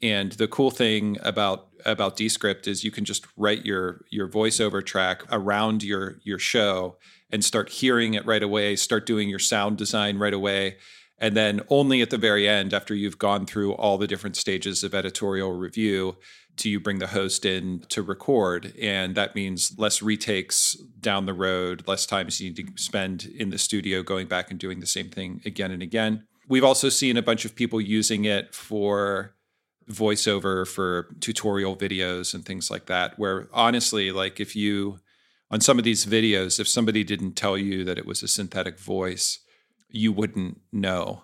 And 0.03 0.33
the 0.33 0.47
cool 0.47 0.69
thing 0.69 1.17
about 1.23 1.69
about 1.85 2.15
Descript 2.15 2.67
is 2.67 2.83
you 2.83 2.91
can 2.91 3.03
just 3.03 3.25
write 3.35 3.65
your 3.65 4.05
your 4.11 4.27
voiceover 4.27 4.85
track 4.85 5.23
around 5.31 5.81
your 5.81 6.19
your 6.23 6.37
show 6.37 6.97
and 7.31 7.43
start 7.43 7.69
hearing 7.69 8.13
it 8.13 8.27
right 8.27 8.43
away, 8.43 8.75
start 8.75 9.07
doing 9.07 9.27
your 9.27 9.39
sound 9.39 9.77
design 9.77 10.19
right 10.19 10.33
away. 10.33 10.77
And 11.17 11.35
then 11.35 11.61
only 11.69 12.01
at 12.01 12.11
the 12.11 12.17
very 12.17 12.47
end, 12.47 12.73
after 12.73 12.93
you've 12.93 13.17
gone 13.17 13.47
through 13.47 13.73
all 13.73 13.97
the 13.97 14.07
different 14.07 14.35
stages 14.35 14.83
of 14.83 14.93
editorial 14.93 15.53
review, 15.53 16.17
do 16.55 16.69
you 16.69 16.79
bring 16.79 16.99
the 16.99 17.07
host 17.07 17.45
in 17.45 17.83
to 17.89 18.01
record? 18.01 18.73
And 18.81 19.15
that 19.15 19.35
means 19.35 19.73
less 19.77 20.01
retakes 20.01 20.75
down 20.99 21.25
the 21.25 21.33
road 21.33 21.83
less 21.87 22.05
times 22.05 22.39
you 22.39 22.51
need 22.51 22.75
to 22.75 22.81
spend 22.81 23.25
in 23.25 23.49
the 23.49 23.57
studio 23.57 24.03
going 24.03 24.27
back 24.27 24.51
and 24.51 24.59
doing 24.59 24.79
the 24.79 24.85
same 24.85 25.09
thing 25.09 25.41
again 25.45 25.71
and 25.71 25.81
again. 25.81 26.25
We've 26.47 26.63
also 26.63 26.89
seen 26.89 27.17
a 27.17 27.21
bunch 27.21 27.45
of 27.45 27.55
people 27.55 27.79
using 27.79 28.25
it 28.25 28.53
for 28.53 29.33
voiceover 29.89 30.67
for 30.67 31.09
tutorial 31.19 31.75
videos 31.75 32.33
and 32.33 32.45
things 32.45 32.71
like 32.71 32.85
that 32.85 33.19
where 33.19 33.49
honestly 33.51 34.11
like 34.11 34.39
if 34.39 34.55
you 34.55 34.99
on 35.51 35.59
some 35.59 35.77
of 35.77 35.83
these 35.83 36.05
videos 36.05 36.59
if 36.59 36.69
somebody 36.69 37.03
didn't 37.03 37.33
tell 37.33 37.57
you 37.57 37.83
that 37.83 37.97
it 37.97 38.05
was 38.05 38.23
a 38.23 38.27
synthetic 38.27 38.79
voice 38.79 39.39
you 39.89 40.13
wouldn't 40.13 40.61
know 40.71 41.23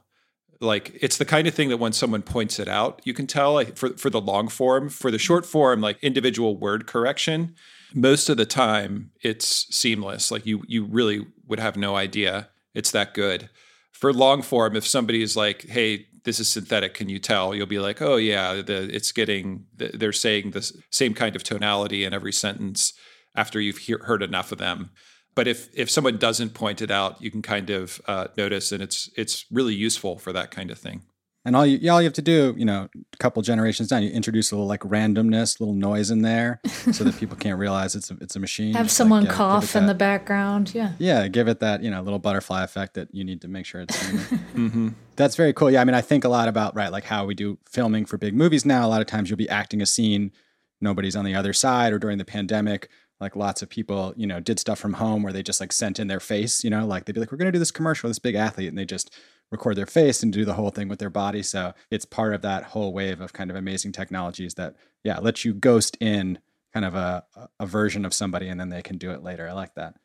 like 0.62 0.98
it's 1.02 1.18
the 1.18 1.26
kind 1.26 1.48
of 1.48 1.54
thing 1.54 1.70
that 1.70 1.78
when 1.78 1.94
someone 1.94 2.22
points 2.22 2.60
it 2.60 2.68
out, 2.68 3.02
you 3.06 3.14
can 3.14 3.28
tell 3.28 3.54
like, 3.54 3.78
for 3.78 3.90
for 3.98 4.10
the 4.10 4.22
long 4.22 4.48
form, 4.48 4.90
for 4.90 5.12
the 5.12 5.20
short 5.20 5.46
form, 5.46 5.82
like 5.82 5.98
individual 6.04 6.58
word 6.58 6.88
correction. 6.88 7.56
Most 7.94 8.30
of 8.30 8.38
the 8.38 8.46
time, 8.46 9.12
it's 9.22 9.66
seamless. 9.76 10.32
Like 10.32 10.46
you 10.46 10.64
you 10.68 10.86
really 10.86 11.26
would 11.48 11.60
have 11.60 11.78
no 11.78 11.96
idea 11.96 12.50
it's 12.74 12.92
that 12.92 13.14
good. 13.14 13.50
For 13.92 14.14
long 14.14 14.42
form, 14.42 14.76
if 14.76 14.88
somebody 14.88 15.22
is 15.22 15.36
like, 15.36 15.64
"Hey, 15.68 16.08
this 16.24 16.40
is 16.40 16.48
synthetic," 16.48 16.94
can 16.94 17.10
you 17.10 17.20
tell? 17.20 17.54
You'll 17.54 17.66
be 17.66 17.80
like, 17.80 18.02
"Oh 18.02 18.18
yeah, 18.18 18.62
the, 18.62 18.94
it's 18.94 19.12
getting 19.12 19.66
they're 19.76 20.14
saying 20.14 20.52
the 20.52 20.72
same 20.92 21.14
kind 21.14 21.36
of 21.36 21.44
tonality 21.44 22.04
in 22.06 22.14
every 22.14 22.34
sentence." 22.34 22.94
After 23.36 23.60
you've 23.62 23.78
he- 23.78 23.96
heard 24.02 24.24
enough 24.24 24.52
of 24.52 24.58
them, 24.58 24.92
but 25.36 25.48
if 25.48 25.70
if 25.74 25.90
someone 25.90 26.18
doesn't 26.18 26.54
point 26.54 26.82
it 26.82 26.92
out, 26.92 27.22
you 27.22 27.32
can 27.32 27.42
kind 27.42 27.70
of 27.70 28.02
uh, 28.08 28.28
notice, 28.38 28.72
and 28.72 28.82
it's 28.84 29.10
it's 29.16 29.46
really 29.52 29.76
useful 29.76 30.18
for 30.18 30.34
that 30.34 30.52
kind 30.52 30.72
of 30.72 30.78
thing. 30.78 31.04
And 31.46 31.56
all 31.56 31.66
you 31.66 31.90
all 31.90 32.02
you 32.02 32.06
have 32.06 32.14
to 32.14 32.22
do, 32.22 32.54
you 32.58 32.66
know, 32.66 32.90
a 33.14 33.18
couple 33.18 33.42
generations 33.42 33.88
down, 33.88 34.04
you 34.04 34.10
introduce 34.12 34.52
a 34.52 34.56
little 34.56 34.68
like 34.68 34.82
randomness, 34.82 35.60
little 35.62 35.74
noise 35.74 36.12
in 36.12 36.22
there, 36.22 36.60
so 36.92 37.06
that 37.06 37.18
people 37.18 37.38
can't 37.38 37.58
realize 37.58 37.96
it's 37.96 38.12
a, 38.12 38.18
it's 38.20 38.36
a 38.36 38.40
machine. 38.40 38.74
Have 38.74 38.88
Just, 38.88 38.98
someone 38.98 39.22
like, 39.24 39.32
yeah, 39.32 39.38
cough 39.38 39.64
give 39.74 39.76
in 39.78 39.86
that- 39.88 39.94
the 39.94 39.98
background. 39.98 40.76
Yeah. 40.76 40.92
Yeah, 41.00 41.28
give 41.30 41.48
it 41.48 41.62
that 41.62 41.82
you 41.82 41.90
know 41.90 42.02
little 42.02 42.20
butterfly 42.20 42.64
effect 42.64 42.96
that 42.96 43.08
you 43.16 43.24
need 43.24 43.42
to 43.42 43.48
make 43.48 43.66
sure 43.66 43.82
it's. 43.82 43.98
Mm-hmm. 44.60 44.90
That's 45.16 45.38
very 45.38 45.54
cool. 45.54 45.72
Yeah, 45.72 45.80
I 45.80 45.86
mean, 45.86 45.94
I 45.96 46.02
think 46.02 46.26
a 46.26 46.30
lot 46.30 46.50
about 46.50 46.76
right, 46.76 46.92
like 46.92 47.06
how 47.06 47.26
we 47.26 47.34
do 47.34 47.58
filming 47.70 48.06
for 48.06 48.18
big 48.18 48.34
movies 48.36 48.66
now. 48.66 48.86
A 48.86 48.90
lot 48.90 49.00
of 49.00 49.08
times 49.08 49.30
you'll 49.30 49.38
be 49.38 49.48
acting 49.48 49.82
a 49.82 49.86
scene, 49.86 50.34
nobody's 50.82 51.16
on 51.16 51.24
the 51.24 51.36
other 51.36 51.54
side, 51.54 51.94
or 51.94 52.00
during 52.00 52.18
the 52.18 52.26
pandemic, 52.26 52.90
like 53.20 53.36
lots 53.36 53.62
of 53.62 53.70
people, 53.70 54.14
you 54.16 54.28
know, 54.28 54.40
did 54.40 54.60
stuff 54.60 54.80
from 54.80 54.94
home 54.94 55.24
where 55.24 55.34
they 55.34 55.44
just 55.44 55.60
like 55.60 55.72
sent 55.74 56.00
in 56.00 56.08
their 56.08 56.20
face. 56.20 56.64
You 56.64 56.70
know, 56.70 56.86
like 56.86 57.06
they'd 57.06 57.14
be 57.14 57.20
like, 57.20 57.32
"We're 57.32 57.38
going 57.38 57.48
to 57.48 57.52
do 57.52 57.60
this 57.60 57.72
commercial 57.72 58.10
this 58.10 58.20
big 58.20 58.36
athlete," 58.36 58.70
and 58.70 58.78
they 58.78 58.86
just 58.86 59.14
record 59.52 59.76
their 59.76 59.86
face 59.86 60.22
and 60.24 60.32
do 60.32 60.46
the 60.46 60.54
whole 60.54 60.70
thing 60.70 60.88
with 60.88 61.00
their 61.00 61.10
body. 61.10 61.42
So 61.42 61.74
it's 61.90 62.06
part 62.06 62.34
of 62.34 62.42
that 62.42 62.64
whole 62.64 62.94
wave 62.94 63.22
of 63.22 63.34
kind 63.34 63.50
of 63.50 63.56
amazing 63.56 63.92
technologies 63.92 64.54
that, 64.56 64.76
yeah, 65.04 65.20
lets 65.20 65.44
you 65.44 65.54
ghost 65.54 65.98
in 66.00 66.40
kind 66.74 66.86
of 66.86 66.94
a, 66.96 67.24
a 67.60 67.66
version 67.66 68.06
of 68.06 68.14
somebody 68.14 68.48
and 68.48 68.60
then 68.60 68.70
they 68.70 68.82
can 68.82 68.98
do 68.98 69.12
it 69.12 69.24
later. 69.24 69.48
I 69.50 69.54
like 69.54 69.74
that. 69.76 69.96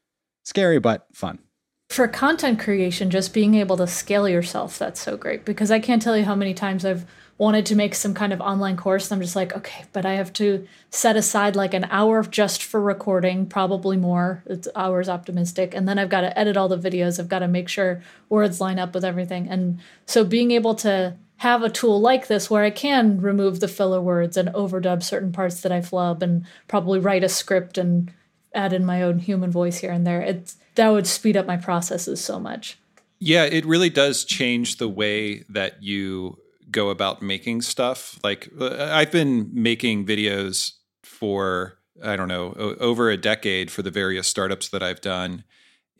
Scary, 0.45 0.79
but 0.79 1.07
fun. 1.13 1.41
For 1.89 2.09
content 2.09 2.59
creation, 2.59 3.11
just 3.11 3.33
being 3.33 3.55
able 3.55 3.77
to 3.77 3.87
scale 3.87 4.29
yourself, 4.29 4.79
that's 4.79 5.01
so 5.01 5.17
great 5.17 5.45
because 5.45 5.71
I 5.71 5.79
can't 5.79 6.03
tell 6.03 6.17
you 6.17 6.25
how 6.25 6.35
many 6.35 6.53
times 6.53 6.85
I've 6.85 7.07
wanted 7.37 7.67
to 7.67 7.77
make 7.77 7.95
some 7.95 8.15
kind 8.15 8.33
of 8.33 8.41
online 8.41 8.77
course. 8.77 9.11
And 9.11 9.19
I'm 9.19 9.23
just 9.23 9.37
like, 9.37 9.57
okay, 9.57 9.85
but 9.93 10.07
I 10.07 10.15
have 10.15 10.33
to 10.35 10.67
set 10.91 11.17
aside 11.17 11.57
like 11.57 11.75
an 11.75 11.85
hour 11.91 12.23
just 12.23 12.63
for 12.63 12.81
recording, 12.81 13.47
probably 13.47 13.97
more. 13.97 14.43
It's 14.47 14.69
hours 14.77 15.09
optimistic. 15.09 15.75
And 15.75 15.89
then 15.89 15.99
I've 15.99 16.09
got 16.09 16.21
to 16.21 16.39
edit 16.39 16.57
all 16.57 16.69
the 16.69 16.79
videos. 16.79 17.19
I've 17.19 17.29
got 17.29 17.41
to 17.41 17.49
make 17.49 17.69
sure 17.69 18.03
words 18.29 18.61
line 18.61 18.79
up 18.79 18.95
with 18.95 19.05
everything. 19.05 19.49
And 19.49 19.81
so 20.07 20.25
being 20.25 20.53
able 20.53 20.75
to 20.77 21.17
have 21.39 21.63
a 21.63 21.71
tool 21.71 22.01
like 22.01 22.29
this 22.29 22.49
where 22.49 22.63
I 22.63 22.71
can 22.71 23.21
remove 23.21 23.59
the 23.59 23.69
filler 23.69 24.01
words 24.01 24.37
and 24.37 24.49
overdub 24.51 25.03
certain 25.03 25.33
parts 25.33 25.61
that 25.63 25.73
I 25.73 25.81
flub 25.81 26.23
and 26.23 26.47
probably 26.69 27.01
write 27.01 27.25
a 27.25 27.29
script 27.29 27.77
and 27.77 28.13
add 28.55 28.73
in 28.73 28.87
my 28.87 29.03
own 29.03 29.19
human 29.19 29.51
voice 29.51 29.79
here 29.79 29.91
and 29.91 30.07
there. 30.07 30.23
It's 30.23 30.57
that 30.75 30.89
would 30.89 31.07
speed 31.07 31.37
up 31.37 31.47
my 31.47 31.57
processes 31.57 32.23
so 32.23 32.39
much. 32.39 32.79
Yeah, 33.19 33.45
it 33.45 33.65
really 33.65 33.91
does 33.91 34.25
change 34.25 34.77
the 34.77 34.89
way 34.89 35.45
that 35.49 35.83
you 35.83 36.39
go 36.71 36.91
about 36.91 37.23
making 37.23 37.63
stuff. 37.63 38.19
Like 38.23 38.51
uh, 38.61 38.91
I've 38.91 39.13
been 39.13 39.51
making 39.53 40.07
videos 40.07 40.73
for 41.03 41.79
I 42.03 42.17
don't 42.17 42.29
know 42.29 42.53
over 42.81 43.11
a 43.11 43.17
decade 43.17 43.71
for 43.71 43.83
the 43.83 43.91
various 43.91 44.27
startups 44.27 44.69
that 44.71 44.83
I've 44.83 45.01
done, 45.01 45.45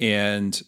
and 0.01 0.61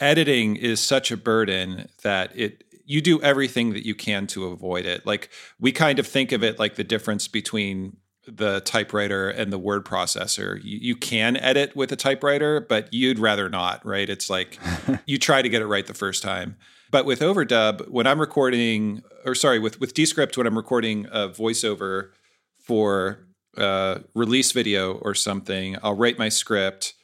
editing 0.00 0.56
is 0.56 0.80
such 0.80 1.10
a 1.10 1.16
burden 1.16 1.88
that 2.02 2.32
it 2.34 2.64
you 2.84 3.00
do 3.00 3.20
everything 3.22 3.72
that 3.74 3.86
you 3.86 3.94
can 3.94 4.26
to 4.28 4.46
avoid 4.46 4.86
it. 4.86 5.06
Like 5.06 5.30
we 5.60 5.72
kind 5.72 5.98
of 5.98 6.06
think 6.06 6.32
of 6.32 6.42
it 6.42 6.58
like 6.58 6.74
the 6.74 6.84
difference 6.84 7.28
between 7.28 7.96
the 8.26 8.60
typewriter 8.60 9.28
and 9.28 9.52
the 9.52 9.58
word 9.58 9.84
processor. 9.84 10.62
You, 10.62 10.78
you 10.80 10.96
can 10.96 11.36
edit 11.36 11.74
with 11.74 11.90
a 11.92 11.96
typewriter, 11.96 12.60
but 12.60 12.92
you'd 12.92 13.18
rather 13.18 13.48
not, 13.48 13.84
right? 13.84 14.08
It's 14.08 14.30
like 14.30 14.58
you 15.06 15.18
try 15.18 15.42
to 15.42 15.48
get 15.48 15.62
it 15.62 15.66
right 15.66 15.86
the 15.86 15.94
first 15.94 16.22
time. 16.22 16.56
But 16.90 17.06
with 17.06 17.20
overdub, 17.20 17.88
when 17.88 18.06
I'm 18.06 18.20
recording, 18.20 19.02
or 19.24 19.34
sorry, 19.34 19.58
with 19.58 19.80
with 19.80 19.94
Descript, 19.94 20.36
when 20.36 20.46
I'm 20.46 20.56
recording 20.56 21.06
a 21.06 21.28
voiceover 21.28 22.10
for 22.58 23.26
a 23.56 24.02
release 24.14 24.52
video 24.52 24.94
or 24.94 25.14
something, 25.14 25.76
I'll 25.82 25.96
write 25.96 26.18
my 26.18 26.28
script, 26.28 26.94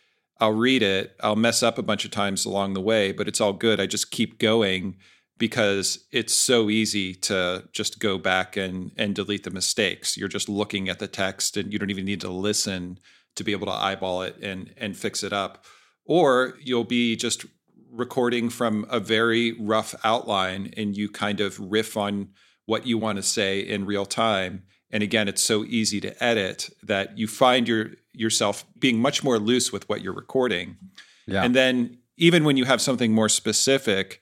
I'll 0.41 0.53
read 0.53 0.83
it, 0.83 1.17
I'll 1.21 1.37
mess 1.37 1.63
up 1.63 1.79
a 1.79 1.83
bunch 1.83 2.05
of 2.05 2.11
times 2.11 2.45
along 2.45 2.75
the 2.75 2.81
way, 2.81 3.13
but 3.13 3.29
it's 3.29 3.41
all 3.41 3.55
good. 3.55 3.81
I 3.81 3.87
just 3.87 4.11
keep 4.11 4.39
going 4.39 4.97
because 5.39 6.07
it's 6.11 6.35
so 6.35 6.69
easy 6.69 7.15
to 7.15 7.65
just 7.73 8.01
go 8.01 8.19
back 8.19 8.57
and 8.57 8.93
and 8.97 9.15
delete 9.15 9.45
the 9.45 9.51
mistakes. 9.51 10.17
You're 10.17 10.29
just 10.29 10.49
looking 10.49 10.89
at 10.89 10.99
the 10.99 11.09
text 11.09 11.57
and 11.57 11.73
you 11.73 11.79
don't 11.79 11.91
even 11.91 12.05
need 12.05 12.21
to 12.23 12.31
listen 12.31 12.99
to 13.37 13.45
be 13.45 13.53
able 13.53 13.67
to 13.67 13.73
eyeball 13.73 14.23
it 14.23 14.37
and 14.43 14.75
and 14.77 14.97
fix 14.97 15.23
it 15.23 15.33
up. 15.33 15.65
Or 16.05 16.55
you'll 16.61 16.85
be 16.85 17.17
just 17.17 17.47
recording 17.91 18.51
from 18.51 18.87
a 18.91 19.01
very 19.01 19.53
rough 19.53 19.95
outline 20.05 20.73
and 20.77 20.97
you 20.97 21.09
kind 21.09 21.41
of 21.41 21.59
riff 21.59 21.97
on 21.97 22.29
what 22.67 22.87
you 22.87 22.99
want 22.99 23.17
to 23.17 23.23
say 23.23 23.61
in 23.61 23.87
real 23.87 24.05
time. 24.05 24.63
And 24.91 25.03
again, 25.03 25.29
it's 25.29 25.43
so 25.43 25.65
easy 25.65 26.01
to 26.01 26.23
edit 26.23 26.71
that 26.83 27.17
you 27.17 27.27
find 27.27 27.69
your 27.69 27.93
yourself 28.13 28.65
being 28.79 28.99
much 28.99 29.23
more 29.23 29.39
loose 29.39 29.73
with 29.73 29.89
what 29.89 30.03
you're 30.03 30.13
recording. 30.13 30.77
Yeah. 31.27 31.45
And 31.45 31.55
then 31.55 31.99
even 32.17 32.45
when 32.45 32.57
you 32.57 32.65
have 32.65 32.81
something 32.81 33.13
more 33.13 33.29
specific, 33.29 34.21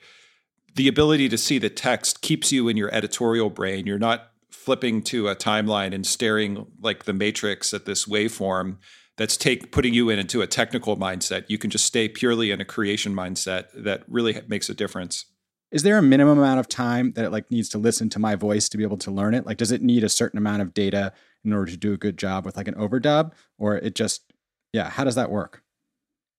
the 0.77 0.89
ability 0.89 1.29
to 1.31 1.39
see 1.39 1.59
the 1.59 1.71
text 1.71 2.21
keeps 2.21 2.53
you 2.53 2.69
in 2.69 2.77
your 2.77 2.95
editorial 2.95 3.49
brain. 3.51 3.87
You're 3.87 3.99
not 3.99 4.31
flipping 4.51 5.03
to 5.05 5.29
a 5.29 5.35
timeline 5.35 5.95
and 5.95 6.07
staring 6.07 6.67
like 6.81 7.05
the 7.05 7.13
matrix 7.15 7.73
at 7.73 7.87
this 7.87 8.05
waveform 8.05 8.77
that's 9.17 9.39
take 9.39 9.73
putting 9.73 9.95
you 9.95 10.11
in 10.11 10.19
into 10.19 10.43
a 10.43 10.47
technical 10.47 10.97
mindset. 10.99 11.47
You 11.49 11.57
can 11.57 11.71
just 11.71 11.87
stay 11.87 12.09
purely 12.09 12.51
in 12.51 12.61
a 12.61 12.65
creation 12.65 13.15
mindset 13.15 13.69
that 13.75 14.03
really 14.07 14.39
makes 14.49 14.69
a 14.69 14.75
difference. 14.75 15.25
Is 15.73 15.83
there 15.83 15.97
a 15.97 16.03
minimum 16.03 16.39
amount 16.39 16.61
of 16.61 16.69
time 16.69 17.13
that 17.13 17.25
it 17.25 17.33
like 17.33 17.51
needs 17.51 17.71
to 17.71 17.79
listen 17.79 18.11
to 18.11 18.19
my 18.19 18.35
voice 18.35 18.69
to 18.69 18.77
be 18.77 18.85
able 18.85 18.99
to 18.99 19.11
learn 19.11 19.35
it? 19.35 19.47
Like, 19.47 19.57
does 19.57 19.73
it 19.73 19.83
need 19.83 20.05
a 20.05 20.09
certain 20.11 20.37
amount 20.37 20.63
of 20.63 20.75
data 20.75 21.13
in 21.43 21.55
order 21.55 21.71
to 21.71 21.77
do 21.77 21.95
a 21.95 21.97
good 21.97 22.19
job 22.19 22.45
with 22.45 22.57
like 22.57 22.69
an 22.69 22.75
overdub, 22.75 23.33
or 23.57 23.77
it 23.77 23.95
just, 23.95 24.33
yeah, 24.73 24.91
how 24.91 25.05
does 25.05 25.15
that 25.15 25.31
work? 25.31 25.63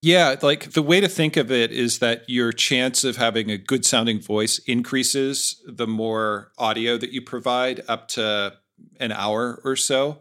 Yeah, 0.01 0.35
like 0.41 0.73
the 0.73 0.83
way 0.83 1.01
to 1.01 1.07
think 1.07 1.37
of 1.37 1.51
it 1.51 1.71
is 1.71 1.99
that 1.99 2.29
your 2.29 2.51
chance 2.51 3.03
of 3.03 3.17
having 3.17 3.49
a 3.49 3.57
good 3.57 3.85
sounding 3.85 4.21
voice 4.21 4.59
increases 4.59 5.61
the 5.67 5.87
more 5.87 6.51
audio 6.57 6.97
that 6.97 7.11
you 7.11 7.21
provide 7.21 7.81
up 7.87 8.07
to 8.09 8.53
an 8.99 9.11
hour 9.11 9.59
or 9.63 9.75
so. 9.75 10.19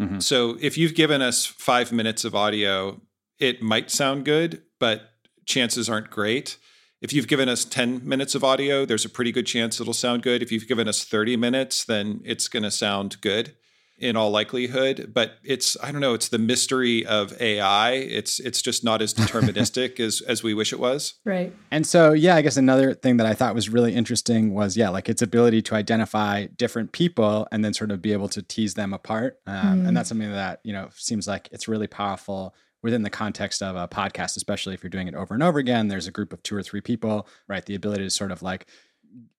Mhm. 0.00 0.22
So 0.22 0.56
if 0.60 0.78
you've 0.78 0.94
given 0.94 1.20
us 1.20 1.44
five 1.44 1.92
minutes 1.92 2.24
of 2.24 2.34
audio, 2.34 3.02
it 3.38 3.60
might 3.60 3.90
sound 3.90 4.24
good, 4.24 4.62
but 4.78 5.10
chances 5.44 5.88
aren't 5.88 6.10
great. 6.10 6.56
If 7.02 7.12
you've 7.12 7.28
given 7.28 7.48
us 7.48 7.64
10 7.64 8.00
minutes 8.06 8.34
of 8.34 8.42
audio, 8.42 8.86
there's 8.86 9.04
a 9.04 9.10
pretty 9.10 9.32
good 9.32 9.46
chance 9.46 9.80
it'll 9.80 9.92
sound 9.94 10.22
good. 10.22 10.42
If 10.42 10.50
you've 10.50 10.68
given 10.68 10.88
us 10.88 11.04
30 11.04 11.36
minutes, 11.36 11.84
then 11.84 12.20
it's 12.24 12.48
going 12.48 12.62
to 12.62 12.70
sound 12.70 13.20
good 13.20 13.54
in 14.00 14.16
all 14.16 14.30
likelihood 14.30 15.10
but 15.14 15.34
it's 15.44 15.76
i 15.82 15.92
don't 15.92 16.00
know 16.00 16.14
it's 16.14 16.28
the 16.28 16.38
mystery 16.38 17.04
of 17.06 17.40
ai 17.40 17.92
it's 17.92 18.40
it's 18.40 18.62
just 18.62 18.82
not 18.82 19.02
as 19.02 19.12
deterministic 19.22 20.00
as 20.00 20.20
as 20.22 20.42
we 20.42 20.54
wish 20.54 20.72
it 20.72 20.80
was 20.80 21.14
Right. 21.24 21.52
And 21.70 21.86
so, 21.86 22.12
yeah, 22.12 22.34
I 22.36 22.42
guess 22.42 22.56
another 22.56 22.94
thing 22.94 23.18
that 23.18 23.26
I 23.26 23.34
thought 23.34 23.54
was 23.54 23.68
really 23.68 23.94
interesting 23.94 24.54
was, 24.54 24.76
yeah, 24.76 24.88
like 24.88 25.08
its 25.08 25.22
ability 25.22 25.62
to 25.62 25.74
identify 25.74 26.46
different 26.46 26.92
people 26.92 27.46
and 27.52 27.64
then 27.64 27.74
sort 27.74 27.90
of 27.90 28.00
be 28.02 28.12
able 28.12 28.28
to 28.30 28.42
tease 28.42 28.74
them 28.74 28.92
apart. 28.92 29.38
Um, 29.46 29.80
Mm. 29.80 29.88
And 29.88 29.96
that's 29.96 30.08
something 30.08 30.30
that, 30.32 30.60
you 30.64 30.72
know, 30.72 30.88
seems 30.94 31.28
like 31.28 31.48
it's 31.52 31.68
really 31.68 31.86
powerful 31.86 32.54
within 32.82 33.02
the 33.02 33.10
context 33.10 33.62
of 33.62 33.76
a 33.76 33.86
podcast, 33.86 34.36
especially 34.36 34.74
if 34.74 34.82
you're 34.82 34.90
doing 34.90 35.06
it 35.08 35.14
over 35.14 35.34
and 35.34 35.42
over 35.42 35.58
again. 35.58 35.88
There's 35.88 36.06
a 36.06 36.12
group 36.12 36.32
of 36.32 36.42
two 36.42 36.56
or 36.56 36.62
three 36.62 36.80
people, 36.80 37.28
right? 37.48 37.64
The 37.64 37.74
ability 37.74 38.04
to 38.04 38.10
sort 38.10 38.32
of 38.32 38.42
like, 38.42 38.66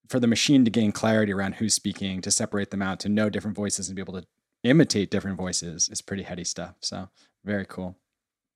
for 0.08 0.20
the 0.20 0.28
machine 0.28 0.64
to 0.66 0.72
gain 0.72 0.92
clarity 0.92 1.34
around 1.34 1.56
who's 1.56 1.74
speaking, 1.74 2.22
to 2.22 2.32
separate 2.32 2.70
them 2.70 2.82
out, 2.82 3.00
to 3.02 3.10
know 3.10 3.30
different 3.30 3.56
voices 3.56 3.88
and 3.90 3.96
be 3.96 4.02
able 4.02 4.20
to 4.20 4.26
imitate 4.64 5.10
different 5.12 5.38
voices 5.38 5.90
is 5.90 6.02
pretty 6.02 6.24
heady 6.24 6.44
stuff. 6.44 6.76
So, 6.82 7.10
very 7.44 7.66
cool. 7.66 7.98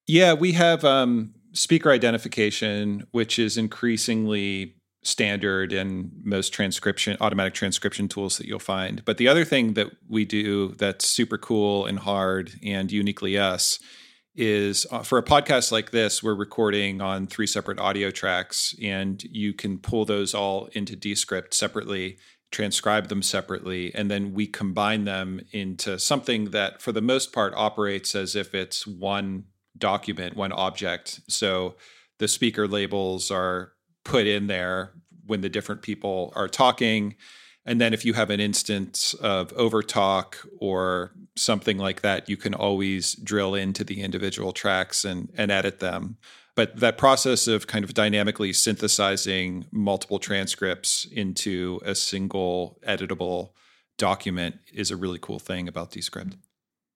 yeah 0.08 0.34
we 0.34 0.52
have 0.52 0.86
um 0.86 1.34
speaker 1.54 1.90
identification 1.92 3.08
which 3.12 3.40
is 3.40 3.58
increasingly 3.58 4.76
standard 5.04 5.74
in 5.74 6.12
most 6.24 6.54
transcription 6.54 7.18
automatic 7.22 7.54
transcription 7.56 8.08
tools 8.08 8.38
that 8.38 8.46
you'll 8.46 8.60
find 8.60 9.04
but 9.06 9.18
the 9.18 9.28
other 9.28 9.44
thing 9.46 9.74
that 9.74 9.88
we 10.08 10.24
do 10.26 10.70
that's 10.76 11.08
super 11.08 11.38
cool 11.38 11.86
and 11.88 12.00
hard 12.00 12.52
and 12.64 12.92
uniquely 12.92 13.38
us 13.38 13.80
is 14.36 14.86
uh, 14.92 15.02
for 15.02 15.18
a 15.18 15.24
podcast 15.24 15.72
like 15.72 15.90
this 15.92 16.22
we're 16.22 16.36
recording 16.36 17.02
on 17.02 17.26
three 17.26 17.48
separate 17.48 17.80
audio 17.80 18.12
tracks 18.12 18.76
and 18.84 19.24
you 19.24 19.54
can 19.54 19.80
pull 19.80 20.06
those 20.06 20.36
all 20.36 20.68
into 20.74 20.96
descript 20.96 21.54
separately 21.56 22.18
transcribe 22.56 23.10
them 23.10 23.22
separately 23.22 23.94
and 23.94 24.10
then 24.10 24.34
we 24.34 24.48
combine 24.48 25.04
them 25.04 25.42
into 25.52 26.00
something 26.00 26.52
that 26.52 26.82
for 26.82 26.92
the 26.92 27.02
most 27.02 27.34
part 27.34 27.54
operates 27.56 28.16
as 28.16 28.36
if 28.36 28.56
it's 28.56 28.88
one 28.88 29.44
document 29.78 30.38
one 30.38 30.54
object 30.54 31.20
so 31.28 31.76
the 32.18 32.28
speaker 32.28 32.68
labels 32.68 33.30
are 33.30 33.74
put 34.04 34.26
in 34.26 34.48
there 34.48 34.94
when 35.26 35.42
the 35.42 35.50
different 35.50 35.82
people 35.82 36.32
are 36.36 36.48
talking. 36.48 37.16
And 37.66 37.82
then 37.82 37.94
if 37.94 38.06
you 38.06 38.14
have 38.14 38.30
an 38.30 38.40
instance 38.40 39.16
of 39.16 39.52
overtalk 39.56 40.36
or 40.60 41.12
something 41.36 41.78
like 41.78 42.02
that, 42.02 42.30
you 42.30 42.38
can 42.38 42.54
always 42.54 43.14
drill 43.16 43.56
into 43.56 43.84
the 43.84 44.02
individual 44.02 44.54
tracks 44.54 45.04
and, 45.04 45.32
and 45.36 45.52
edit 45.52 45.80
them. 45.80 46.18
But 46.56 46.80
that 46.80 46.98
process 46.98 47.48
of 47.48 47.68
kind 47.68 47.84
of 47.84 47.94
dynamically 47.94 48.54
synthesizing 48.54 49.66
multiple 49.72 50.20
transcripts 50.20 51.06
into 51.06 51.82
a 51.84 51.96
single 51.96 52.80
editable 52.88 53.50
document 53.98 54.60
is 54.74 54.90
a 54.90 54.96
really 54.96 55.20
cool 55.20 55.40
thing 55.40 55.68
about 55.68 55.92
Descript. 55.92 56.38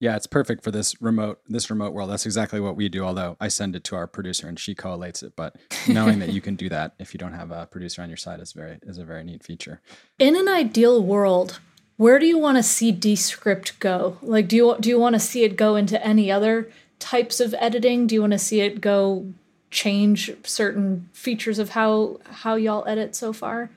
Yeah, 0.00 0.16
it's 0.16 0.26
perfect 0.26 0.64
for 0.64 0.70
this 0.70 1.00
remote 1.02 1.40
this 1.46 1.68
remote 1.68 1.92
world. 1.92 2.08
That's 2.08 2.24
exactly 2.24 2.58
what 2.58 2.74
we 2.74 2.88
do. 2.88 3.04
Although 3.04 3.36
I 3.38 3.48
send 3.48 3.76
it 3.76 3.84
to 3.84 3.96
our 3.96 4.06
producer 4.06 4.48
and 4.48 4.58
she 4.58 4.74
collates 4.74 5.22
it, 5.22 5.34
but 5.36 5.56
knowing 5.88 6.20
that 6.20 6.30
you 6.30 6.40
can 6.40 6.56
do 6.56 6.70
that 6.70 6.94
if 6.98 7.12
you 7.12 7.18
don't 7.18 7.34
have 7.34 7.50
a 7.50 7.66
producer 7.66 8.00
on 8.00 8.08
your 8.08 8.16
side 8.16 8.40
is 8.40 8.52
very 8.52 8.78
is 8.82 8.96
a 8.96 9.04
very 9.04 9.22
neat 9.24 9.44
feature. 9.44 9.82
In 10.18 10.36
an 10.36 10.48
ideal 10.48 11.02
world, 11.02 11.60
where 11.98 12.18
do 12.18 12.24
you 12.24 12.38
want 12.38 12.56
to 12.56 12.62
see 12.62 12.92
Descript 12.92 13.78
go? 13.78 14.16
Like, 14.22 14.48
do 14.48 14.56
you 14.56 14.76
do 14.80 14.88
you 14.88 14.98
want 14.98 15.16
to 15.16 15.20
see 15.20 15.44
it 15.44 15.54
go 15.56 15.76
into 15.76 16.02
any 16.04 16.32
other 16.32 16.70
types 16.98 17.38
of 17.38 17.54
editing? 17.58 18.06
Do 18.06 18.14
you 18.14 18.22
want 18.22 18.32
to 18.32 18.38
see 18.38 18.62
it 18.62 18.80
go 18.80 19.34
change 19.70 20.30
certain 20.44 21.08
features 21.12 21.58
of 21.58 21.70
how 21.70 22.18
how 22.24 22.56
y'all 22.56 22.86
edit 22.86 23.14
so 23.14 23.32
far? 23.32 23.70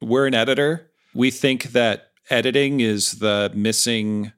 We're 0.00 0.26
an 0.26 0.34
editor. 0.34 0.90
We 1.14 1.30
think 1.30 1.72
that 1.72 2.10
editing 2.30 2.80
is 2.80 3.18
the 3.18 3.50
missing 3.54 4.32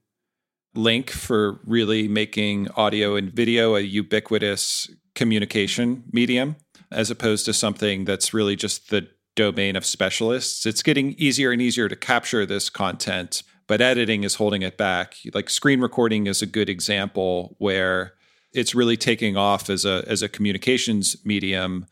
link 0.74 1.10
for 1.10 1.60
really 1.64 2.08
making 2.08 2.68
audio 2.76 3.14
and 3.14 3.32
video 3.32 3.76
a 3.76 3.80
ubiquitous 3.80 4.90
communication 5.14 6.04
medium 6.12 6.56
as 6.90 7.10
opposed 7.10 7.44
to 7.46 7.52
something 7.52 8.04
that's 8.04 8.34
really 8.34 8.56
just 8.56 8.90
the 8.90 9.06
domain 9.36 9.76
of 9.76 9.84
specialists. 9.84 10.66
It's 10.66 10.82
getting 10.82 11.12
easier 11.12 11.50
and 11.50 11.62
easier 11.62 11.88
to 11.88 11.96
capture 11.96 12.46
this 12.46 12.70
content, 12.70 13.42
but 13.66 13.80
editing 13.80 14.24
is 14.24 14.36
holding 14.36 14.62
it 14.62 14.76
back. 14.76 15.16
Like 15.32 15.50
screen 15.50 15.80
recording 15.80 16.26
is 16.26 16.42
a 16.42 16.46
good 16.46 16.68
example 16.68 17.56
where 17.58 18.14
it's 18.54 18.74
really 18.74 18.96
taking 18.96 19.36
off 19.36 19.68
as 19.68 19.84
a 19.84 20.04
as 20.06 20.22
a 20.22 20.28
communications 20.28 21.16
medium, 21.24 21.86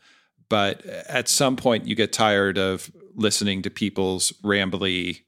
but 0.49 0.85
at 0.85 1.27
some 1.27 1.55
point 1.55 1.85
you 1.85 1.95
get 1.95 2.13
tired 2.13 2.57
of 2.57 2.91
listening 3.15 3.61
to 3.61 3.69
people's 3.69 4.31
rambly 4.43 5.21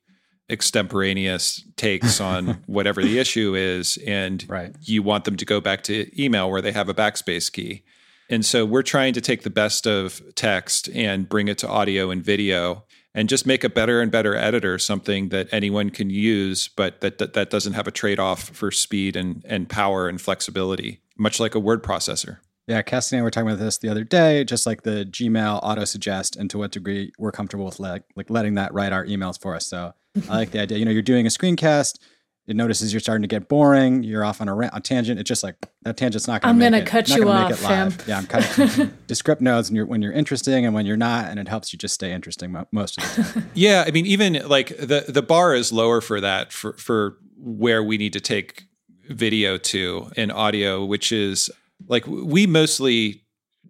extemporaneous 0.50 1.64
takes 1.76 2.22
on 2.22 2.48
whatever 2.68 3.02
the 3.02 3.18
issue 3.18 3.56
is 3.56 3.98
and 4.06 4.46
right. 4.48 4.76
you 4.82 5.02
want 5.02 5.26
them 5.26 5.36
to 5.36 5.46
go 5.46 5.60
back 5.60 5.82
to 5.84 6.08
email 6.22 6.50
where 6.50 6.62
they 6.62 6.72
have 6.72 6.88
a 6.88 6.94
backspace 6.94 7.52
key. 7.52 7.84
And 8.30 8.46
so 8.46 8.66
we're 8.66 8.84
trying 8.84 9.14
to 9.14 9.22
take 9.22 9.44
the 9.44 9.50
best 9.50 9.88
of 9.88 10.22
text 10.36 10.90
and 10.90 11.28
bring 11.28 11.48
it 11.48 11.58
to 11.60 11.68
audio 11.68 12.12
and 12.12 12.24
video 12.24 12.86
and 13.16 13.30
just 13.30 13.48
make 13.48 13.64
a 13.64 13.70
better 13.70 14.02
and 14.02 14.12
better 14.12 14.36
editor 14.36 14.78
something 14.78 15.30
that 15.30 15.48
anyone 15.52 15.90
can 15.90 16.10
use 16.10 16.68
but 16.68 17.02
that 17.02 17.18
that, 17.18 17.34
that 17.34 17.50
doesn't 17.50 17.74
have 17.74 17.88
a 17.88 17.92
trade-off 17.92 18.50
for 18.50 18.72
speed 18.72 19.16
and 19.16 19.44
and 19.48 19.70
power 19.70 20.08
and 20.08 20.22
flexibility 20.22 21.02
much 21.18 21.40
like 21.40 21.56
a 21.56 21.60
word 21.60 21.84
processor 21.84 22.38
yeah, 22.68 22.82
Cassidy 22.82 23.18
and 23.18 23.22
I 23.22 23.24
were 23.24 23.32
talking 23.32 23.48
about 23.48 23.60
this 23.60 23.78
the 23.78 23.90
other 23.90 24.04
day, 24.04 24.44
just 24.44 24.66
like 24.66 24.82
the 24.82 25.06
Gmail 25.06 25.60
auto 25.62 25.86
suggest 25.86 26.36
and 26.36 26.50
to 26.50 26.58
what 26.58 26.72
degree 26.72 27.12
we're 27.20 27.32
comfortable 27.32 27.66
with 27.66 27.80
like, 27.80 28.04
like 28.16 28.30
letting 28.30 28.56
that 28.56 28.74
write 28.74 28.92
our 28.92 29.06
emails 29.06 29.40
for 29.40 29.56
us. 29.56 29.68
So 29.68 29.94
I 30.30 30.36
like 30.36 30.52
the 30.52 30.62
idea. 30.62 30.80
You 30.80 30.86
know, 30.86 30.92
you're 30.92 31.04
doing 31.04 31.28
a 31.28 31.30
screencast, 31.30 32.00
it 32.48 32.56
notices 32.56 32.92
you're 32.92 33.00
starting 33.00 33.22
to 33.22 33.28
get 33.28 33.48
boring, 33.48 34.02
you're 34.02 34.24
off 34.24 34.42
on 34.42 34.48
a, 34.48 34.56
rant, 34.56 34.74
a 34.76 34.82
tangent. 34.82 35.20
It's 35.20 35.28
just 35.28 35.44
like 35.44 35.58
that 35.84 35.98
tangent's 35.98 36.28
not 36.28 36.42
going 36.42 36.58
to. 36.58 36.66
I'm 36.66 36.72
going 36.72 36.84
to 36.84 36.90
cut 36.90 37.10
you 37.10 37.30
off, 37.30 37.56
fam. 37.60 37.94
Yeah, 38.08 38.18
I'm 38.18 38.26
cutting. 38.26 38.94
Descript 39.08 39.42
notes 39.42 39.68
and 39.68 39.78
you're, 39.78 39.86
when 39.86 40.02
you're 40.02 40.14
interesting 40.14 40.66
and 40.66 40.74
when 40.74 40.88
you're 40.88 40.98
not, 40.98 41.26
and 41.26 41.40
it 41.40 41.48
helps 41.48 41.72
you 41.72 41.78
just 41.78 41.94
stay 41.94 42.14
interesting 42.14 42.52
mo- 42.52 42.68
most 42.72 42.98
of 42.98 43.16
the 43.16 43.24
time. 43.24 43.50
yeah, 43.54 43.84
I 43.86 43.92
mean, 43.92 44.08
even 44.08 44.48
like 44.48 44.70
the 44.70 45.06
the 45.08 45.22
bar 45.22 45.54
is 45.54 45.72
lower 45.72 46.02
for 46.02 46.20
that 46.22 46.52
for 46.52 46.74
for 46.74 47.18
where 47.38 47.84
we 47.84 47.98
need 47.98 48.14
to 48.14 48.20
take 48.20 48.68
video 49.10 49.58
to 49.58 50.12
and 50.18 50.32
audio, 50.32 50.84
which 50.84 51.12
is 51.12 51.50
like 51.88 52.06
we 52.08 52.48
mostly 52.48 53.24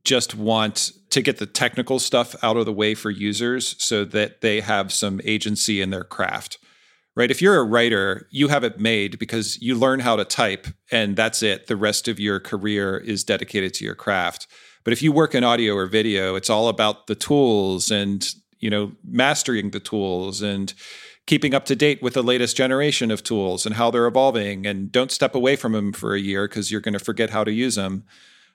just 0.04 0.36
want 0.36 0.92
to 1.10 1.22
get 1.22 1.38
the 1.38 1.46
technical 1.46 2.00
stuff 2.00 2.36
out 2.44 2.58
of 2.58 2.66
the 2.66 2.74
way 2.74 2.94
for 2.94 3.10
users 3.10 3.76
so 3.84 4.06
that 4.06 4.42
they 4.42 4.62
have 4.62 4.94
some 4.94 5.20
agency 5.24 5.82
in 5.82 5.90
their 5.90 6.04
craft. 6.04 6.60
Right? 7.16 7.32
If 7.32 7.42
you're 7.42 7.58
a 7.58 7.64
writer, 7.64 8.28
you 8.30 8.50
have 8.50 8.66
it 8.66 8.78
made 8.78 9.18
because 9.18 9.62
you 9.62 9.76
learn 9.76 10.02
how 10.02 10.18
to 10.18 10.26
type 10.26 10.68
and 10.92 11.16
that's 11.16 11.42
it. 11.42 11.68
The 11.68 11.78
rest 11.78 12.10
of 12.10 12.20
your 12.20 12.42
career 12.42 12.98
is 12.98 13.24
dedicated 13.24 13.74
to 13.76 13.86
your 13.86 13.96
craft. 13.96 14.48
But 14.84 14.92
if 14.92 15.02
you 15.02 15.14
work 15.14 15.34
in 15.34 15.44
audio 15.44 15.76
or 15.76 15.88
video, 15.88 16.36
it's 16.36 16.50
all 16.50 16.68
about 16.68 17.08
the 17.08 17.16
tools 17.16 17.90
and, 17.90 18.28
you 18.60 18.70
know, 18.70 18.92
mastering 19.04 19.72
the 19.72 19.80
tools 19.80 20.42
and 20.42 20.74
keeping 21.28 21.54
up 21.54 21.66
to 21.66 21.76
date 21.76 22.02
with 22.02 22.14
the 22.14 22.24
latest 22.24 22.56
generation 22.56 23.12
of 23.12 23.24
tools 23.24 23.66
and 23.66 23.76
how 23.76 23.90
they're 23.90 24.06
evolving 24.06 24.66
and 24.66 24.92
don't 24.92 25.12
step 25.12 25.34
away 25.36 25.56
from 25.56 25.72
them 25.72 25.92
for 25.92 26.14
a 26.14 26.20
year 26.20 26.48
because 26.48 26.72
you're 26.72 26.82
going 26.82 26.94
to 26.94 27.00
forget 27.00 27.32
how 27.32 27.44
to 27.44 27.52
use 27.52 27.76
them 27.76 28.04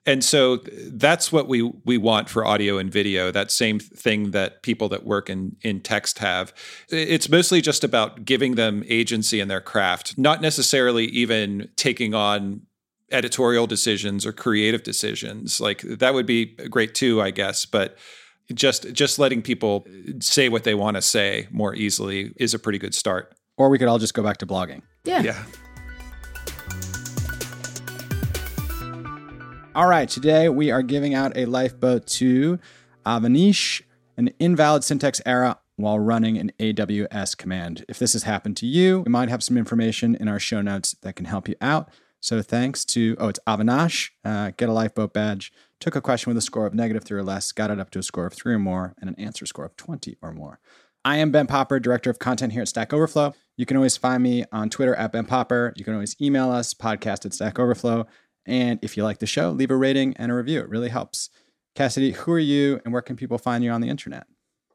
and 0.06 0.24
so 0.24 0.56
that's 0.66 1.30
what 1.30 1.46
we 1.46 1.62
we 1.85 1.98
want 1.98 2.30
for 2.30 2.46
audio 2.46 2.78
and 2.78 2.90
video 2.90 3.30
that 3.30 3.50
same 3.50 3.78
thing 3.78 4.30
that 4.30 4.62
people 4.62 4.88
that 4.88 5.04
work 5.04 5.28
in 5.28 5.56
in 5.61 5.80
text 5.80 6.20
have. 6.20 6.54
It's 6.88 7.28
mostly 7.28 7.61
just 7.61 7.85
about 7.85 8.24
giving 8.24 8.54
them 8.54 8.83
agency 8.88 9.40
in 9.40 9.48
their 9.48 9.61
craft 9.61 10.16
not 10.16 10.40
necessarily 10.40 11.04
even 11.06 11.68
taking 11.76 12.14
on 12.14 12.62
editorial 13.12 13.66
decisions 13.66 14.24
or 14.24 14.33
creative 14.33 14.83
decisions. 14.83 15.61
Like 15.61 15.83
that 15.83 16.14
would 16.14 16.26
be 16.26 16.46
great 16.46 16.94
too 16.94 17.20
i 17.20 17.30
guess 17.30 17.66
but 17.66 17.98
just 18.55 18.93
just 18.93 19.19
letting 19.19 19.43
people 19.43 19.87
say 20.21 20.49
what 20.49 20.65
they 20.65 20.75
want 20.75 20.97
to 20.97 21.03
say 21.03 21.49
more 21.51 21.75
easily 21.75 22.33
is 22.37 22.55
a 22.55 22.59
pretty 22.59 22.79
good 22.79 22.95
start. 22.95 23.35
Or 23.57 23.69
we 23.69 23.79
could 23.79 23.89
all 23.89 23.99
just 23.99 24.15
go 24.15 24.23
back 24.23 24.39
to 24.39 24.47
blogging. 24.47 24.83
Yeah. 25.05 25.23
Yeah. 25.23 25.45
All 29.73 29.87
right, 29.87 30.09
today 30.09 30.49
we 30.49 30.73
are 30.73 30.83
giving 30.83 31.15
out 31.15 31.37
a 31.37 31.45
lifeboat 31.45 32.07
to 32.09 32.59
Avanish, 33.07 33.83
an 34.17 34.31
invalid 34.41 34.83
syntax 34.83 35.21
error 35.25 35.57
while 35.77 35.99
running 35.99 36.37
an 36.39 36.51
AWS 36.59 37.37
command. 37.37 37.85
If 37.89 37.99
this 37.99 38.13
has 38.15 38.25
happened 38.25 38.57
to 38.59 38.67
you, 38.67 39.01
we 39.01 39.11
might 39.11 39.29
have 39.29 39.45
some 39.45 39.57
information 39.57 40.17
in 40.17 40.27
our 40.27 40.41
show 40.41 40.61
notes 40.61 40.97
that 41.03 41.15
can 41.15 41.27
help 41.27 41.49
you 41.49 41.55
out. 41.61 41.89
So 42.21 42.43
thanks 42.43 42.85
to, 42.87 43.17
oh, 43.19 43.29
it's 43.29 43.41
Avinash, 43.47 44.11
uh, 44.25 44.51
get 44.57 44.69
a 44.69 44.73
lifeboat 44.73 45.13
badge 45.13 45.53
took 45.81 45.97
a 45.97 46.01
question 46.01 46.31
with 46.31 46.37
a 46.37 46.43
score 46.43 46.66
of 46.66 46.75
negative 46.75 47.05
three 47.05 47.19
or 47.19 47.25
less, 47.25 47.53
got 47.53 47.71
it 47.71 47.81
up 47.81 47.90
to 47.90 47.99
a 47.99 48.03
score 48.03 48.27
of 48.27 48.35
three 48.35 48.55
or 48.55 48.59
more, 48.59 48.95
and 49.01 49.09
an 49.09 49.16
answer 49.19 49.47
score 49.47 49.64
of 49.64 49.77
20 49.77 50.16
or 50.23 50.33
more. 50.33 50.61
I 51.05 51.16
am 51.16 51.31
Ben 51.31 51.47
Popper, 51.47 51.81
Director 51.81 52.11
of 52.11 52.19
Content 52.19 52.53
here 52.53 52.61
at 52.62 52.69
Stack 52.69 52.93
Overflow. 52.93 53.33
You 53.57 53.64
can 53.64 53.79
always 53.79 53.97
find 53.97 54.23
me 54.23 54.45
on 54.53 54.69
Twitter 54.69 54.95
at 54.95 55.12
Ben 55.12 55.25
Popper. 55.25 55.73
You 55.77 55.85
can 55.85 55.95
always 55.95 56.14
email 56.21 56.51
us, 56.51 56.75
podcast 56.75 57.25
at 57.25 57.33
Stack 57.33 57.59
Overflow. 57.59 58.07
And 58.45 58.79
if 58.83 58.97
you 58.97 59.05
like 59.05 59.19
the 59.19 59.27
show, 59.27 59.51
leave 59.51 59.71
a 59.71 59.77
rating 59.77 60.14
and 60.19 60.31
a 60.31 60.35
review. 60.35 60.61
It 60.61 60.69
really 60.69 60.90
helps. 60.90 61.31
Cassidy, 61.75 62.12
who 62.12 62.33
are 62.33 62.38
you 62.38 62.81
and 62.85 62.93
where 62.93 63.03
can 63.03 63.16
people 63.16 63.38
find 63.38 63.64
you 63.64 63.71
on 63.71 63.81
the 63.81 63.88
internet? 63.88 64.27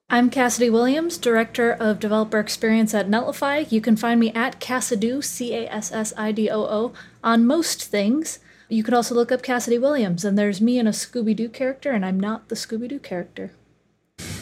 I'm 0.09 0.29
Cassidy 0.29 0.69
Williams, 0.69 1.17
Director 1.17 1.71
of 1.71 1.99
Developer 1.99 2.39
Experience 2.39 2.93
at 2.93 3.07
Netlify. 3.07 3.71
You 3.71 3.81
can 3.81 3.95
find 3.95 4.19
me 4.19 4.31
at 4.33 4.59
Cassidoo, 4.59 5.23
C 5.23 5.53
A 5.55 5.67
S 5.67 5.91
S 5.91 6.13
I 6.15 6.31
D 6.31 6.49
O 6.49 6.61
O, 6.61 6.93
on 7.23 7.45
most 7.45 7.83
things. 7.83 8.39
You 8.67 8.83
could 8.83 8.93
also 8.93 9.13
look 9.13 9.31
up 9.31 9.43
Cassidy 9.43 9.77
Williams, 9.77 10.25
and 10.25 10.37
there's 10.37 10.59
me 10.59 10.79
and 10.79 10.87
a 10.87 10.91
Scooby 10.91 11.35
Doo 11.35 11.49
character, 11.49 11.91
and 11.91 12.05
I'm 12.05 12.19
not 12.19 12.49
the 12.49 12.55
Scooby 12.55 12.87
Doo 12.87 12.99
character. 12.99 13.51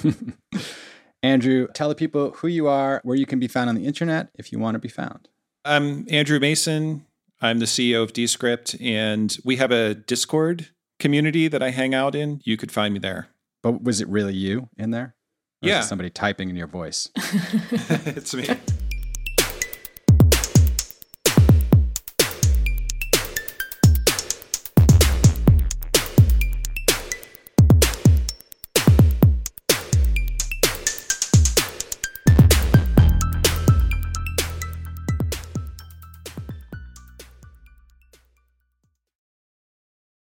Andrew, 1.24 1.68
tell 1.74 1.90
the 1.90 1.96
people 1.96 2.32
who 2.32 2.48
you 2.48 2.68
are, 2.68 3.02
where 3.04 3.16
you 3.16 3.26
can 3.26 3.40
be 3.40 3.48
found 3.48 3.70
on 3.70 3.76
the 3.76 3.86
internet 3.86 4.30
if 4.36 4.52
you 4.52 4.60
want 4.60 4.76
to 4.76 4.80
be 4.80 4.90
found. 4.90 5.30
I'm 5.66 6.06
Andrew 6.10 6.40
Mason. 6.40 7.06
I'm 7.42 7.60
the 7.60 7.66
CEO 7.66 8.02
of 8.02 8.14
Descript, 8.14 8.76
and 8.80 9.36
we 9.44 9.58
have 9.58 9.72
a 9.72 9.96
Discord 9.96 10.70
community 11.00 11.50
that 11.50 11.62
I 11.62 11.72
hang 11.72 11.94
out 11.94 12.16
in. 12.16 12.42
You 12.46 12.56
could 12.56 12.72
find 12.72 12.94
me 12.94 13.00
there. 13.00 13.28
But 13.62 13.84
was 13.84 14.00
it 14.00 14.08
really 14.08 14.34
you 14.34 14.70
in 14.78 14.92
there? 14.92 15.16
Or 15.62 15.70
yeah. 15.70 15.82
somebody 15.82 16.10
typing 16.10 16.50
in 16.50 16.56
your 16.56 16.68
voice. 16.68 17.10
it's 17.16 18.34
me. 18.34 18.48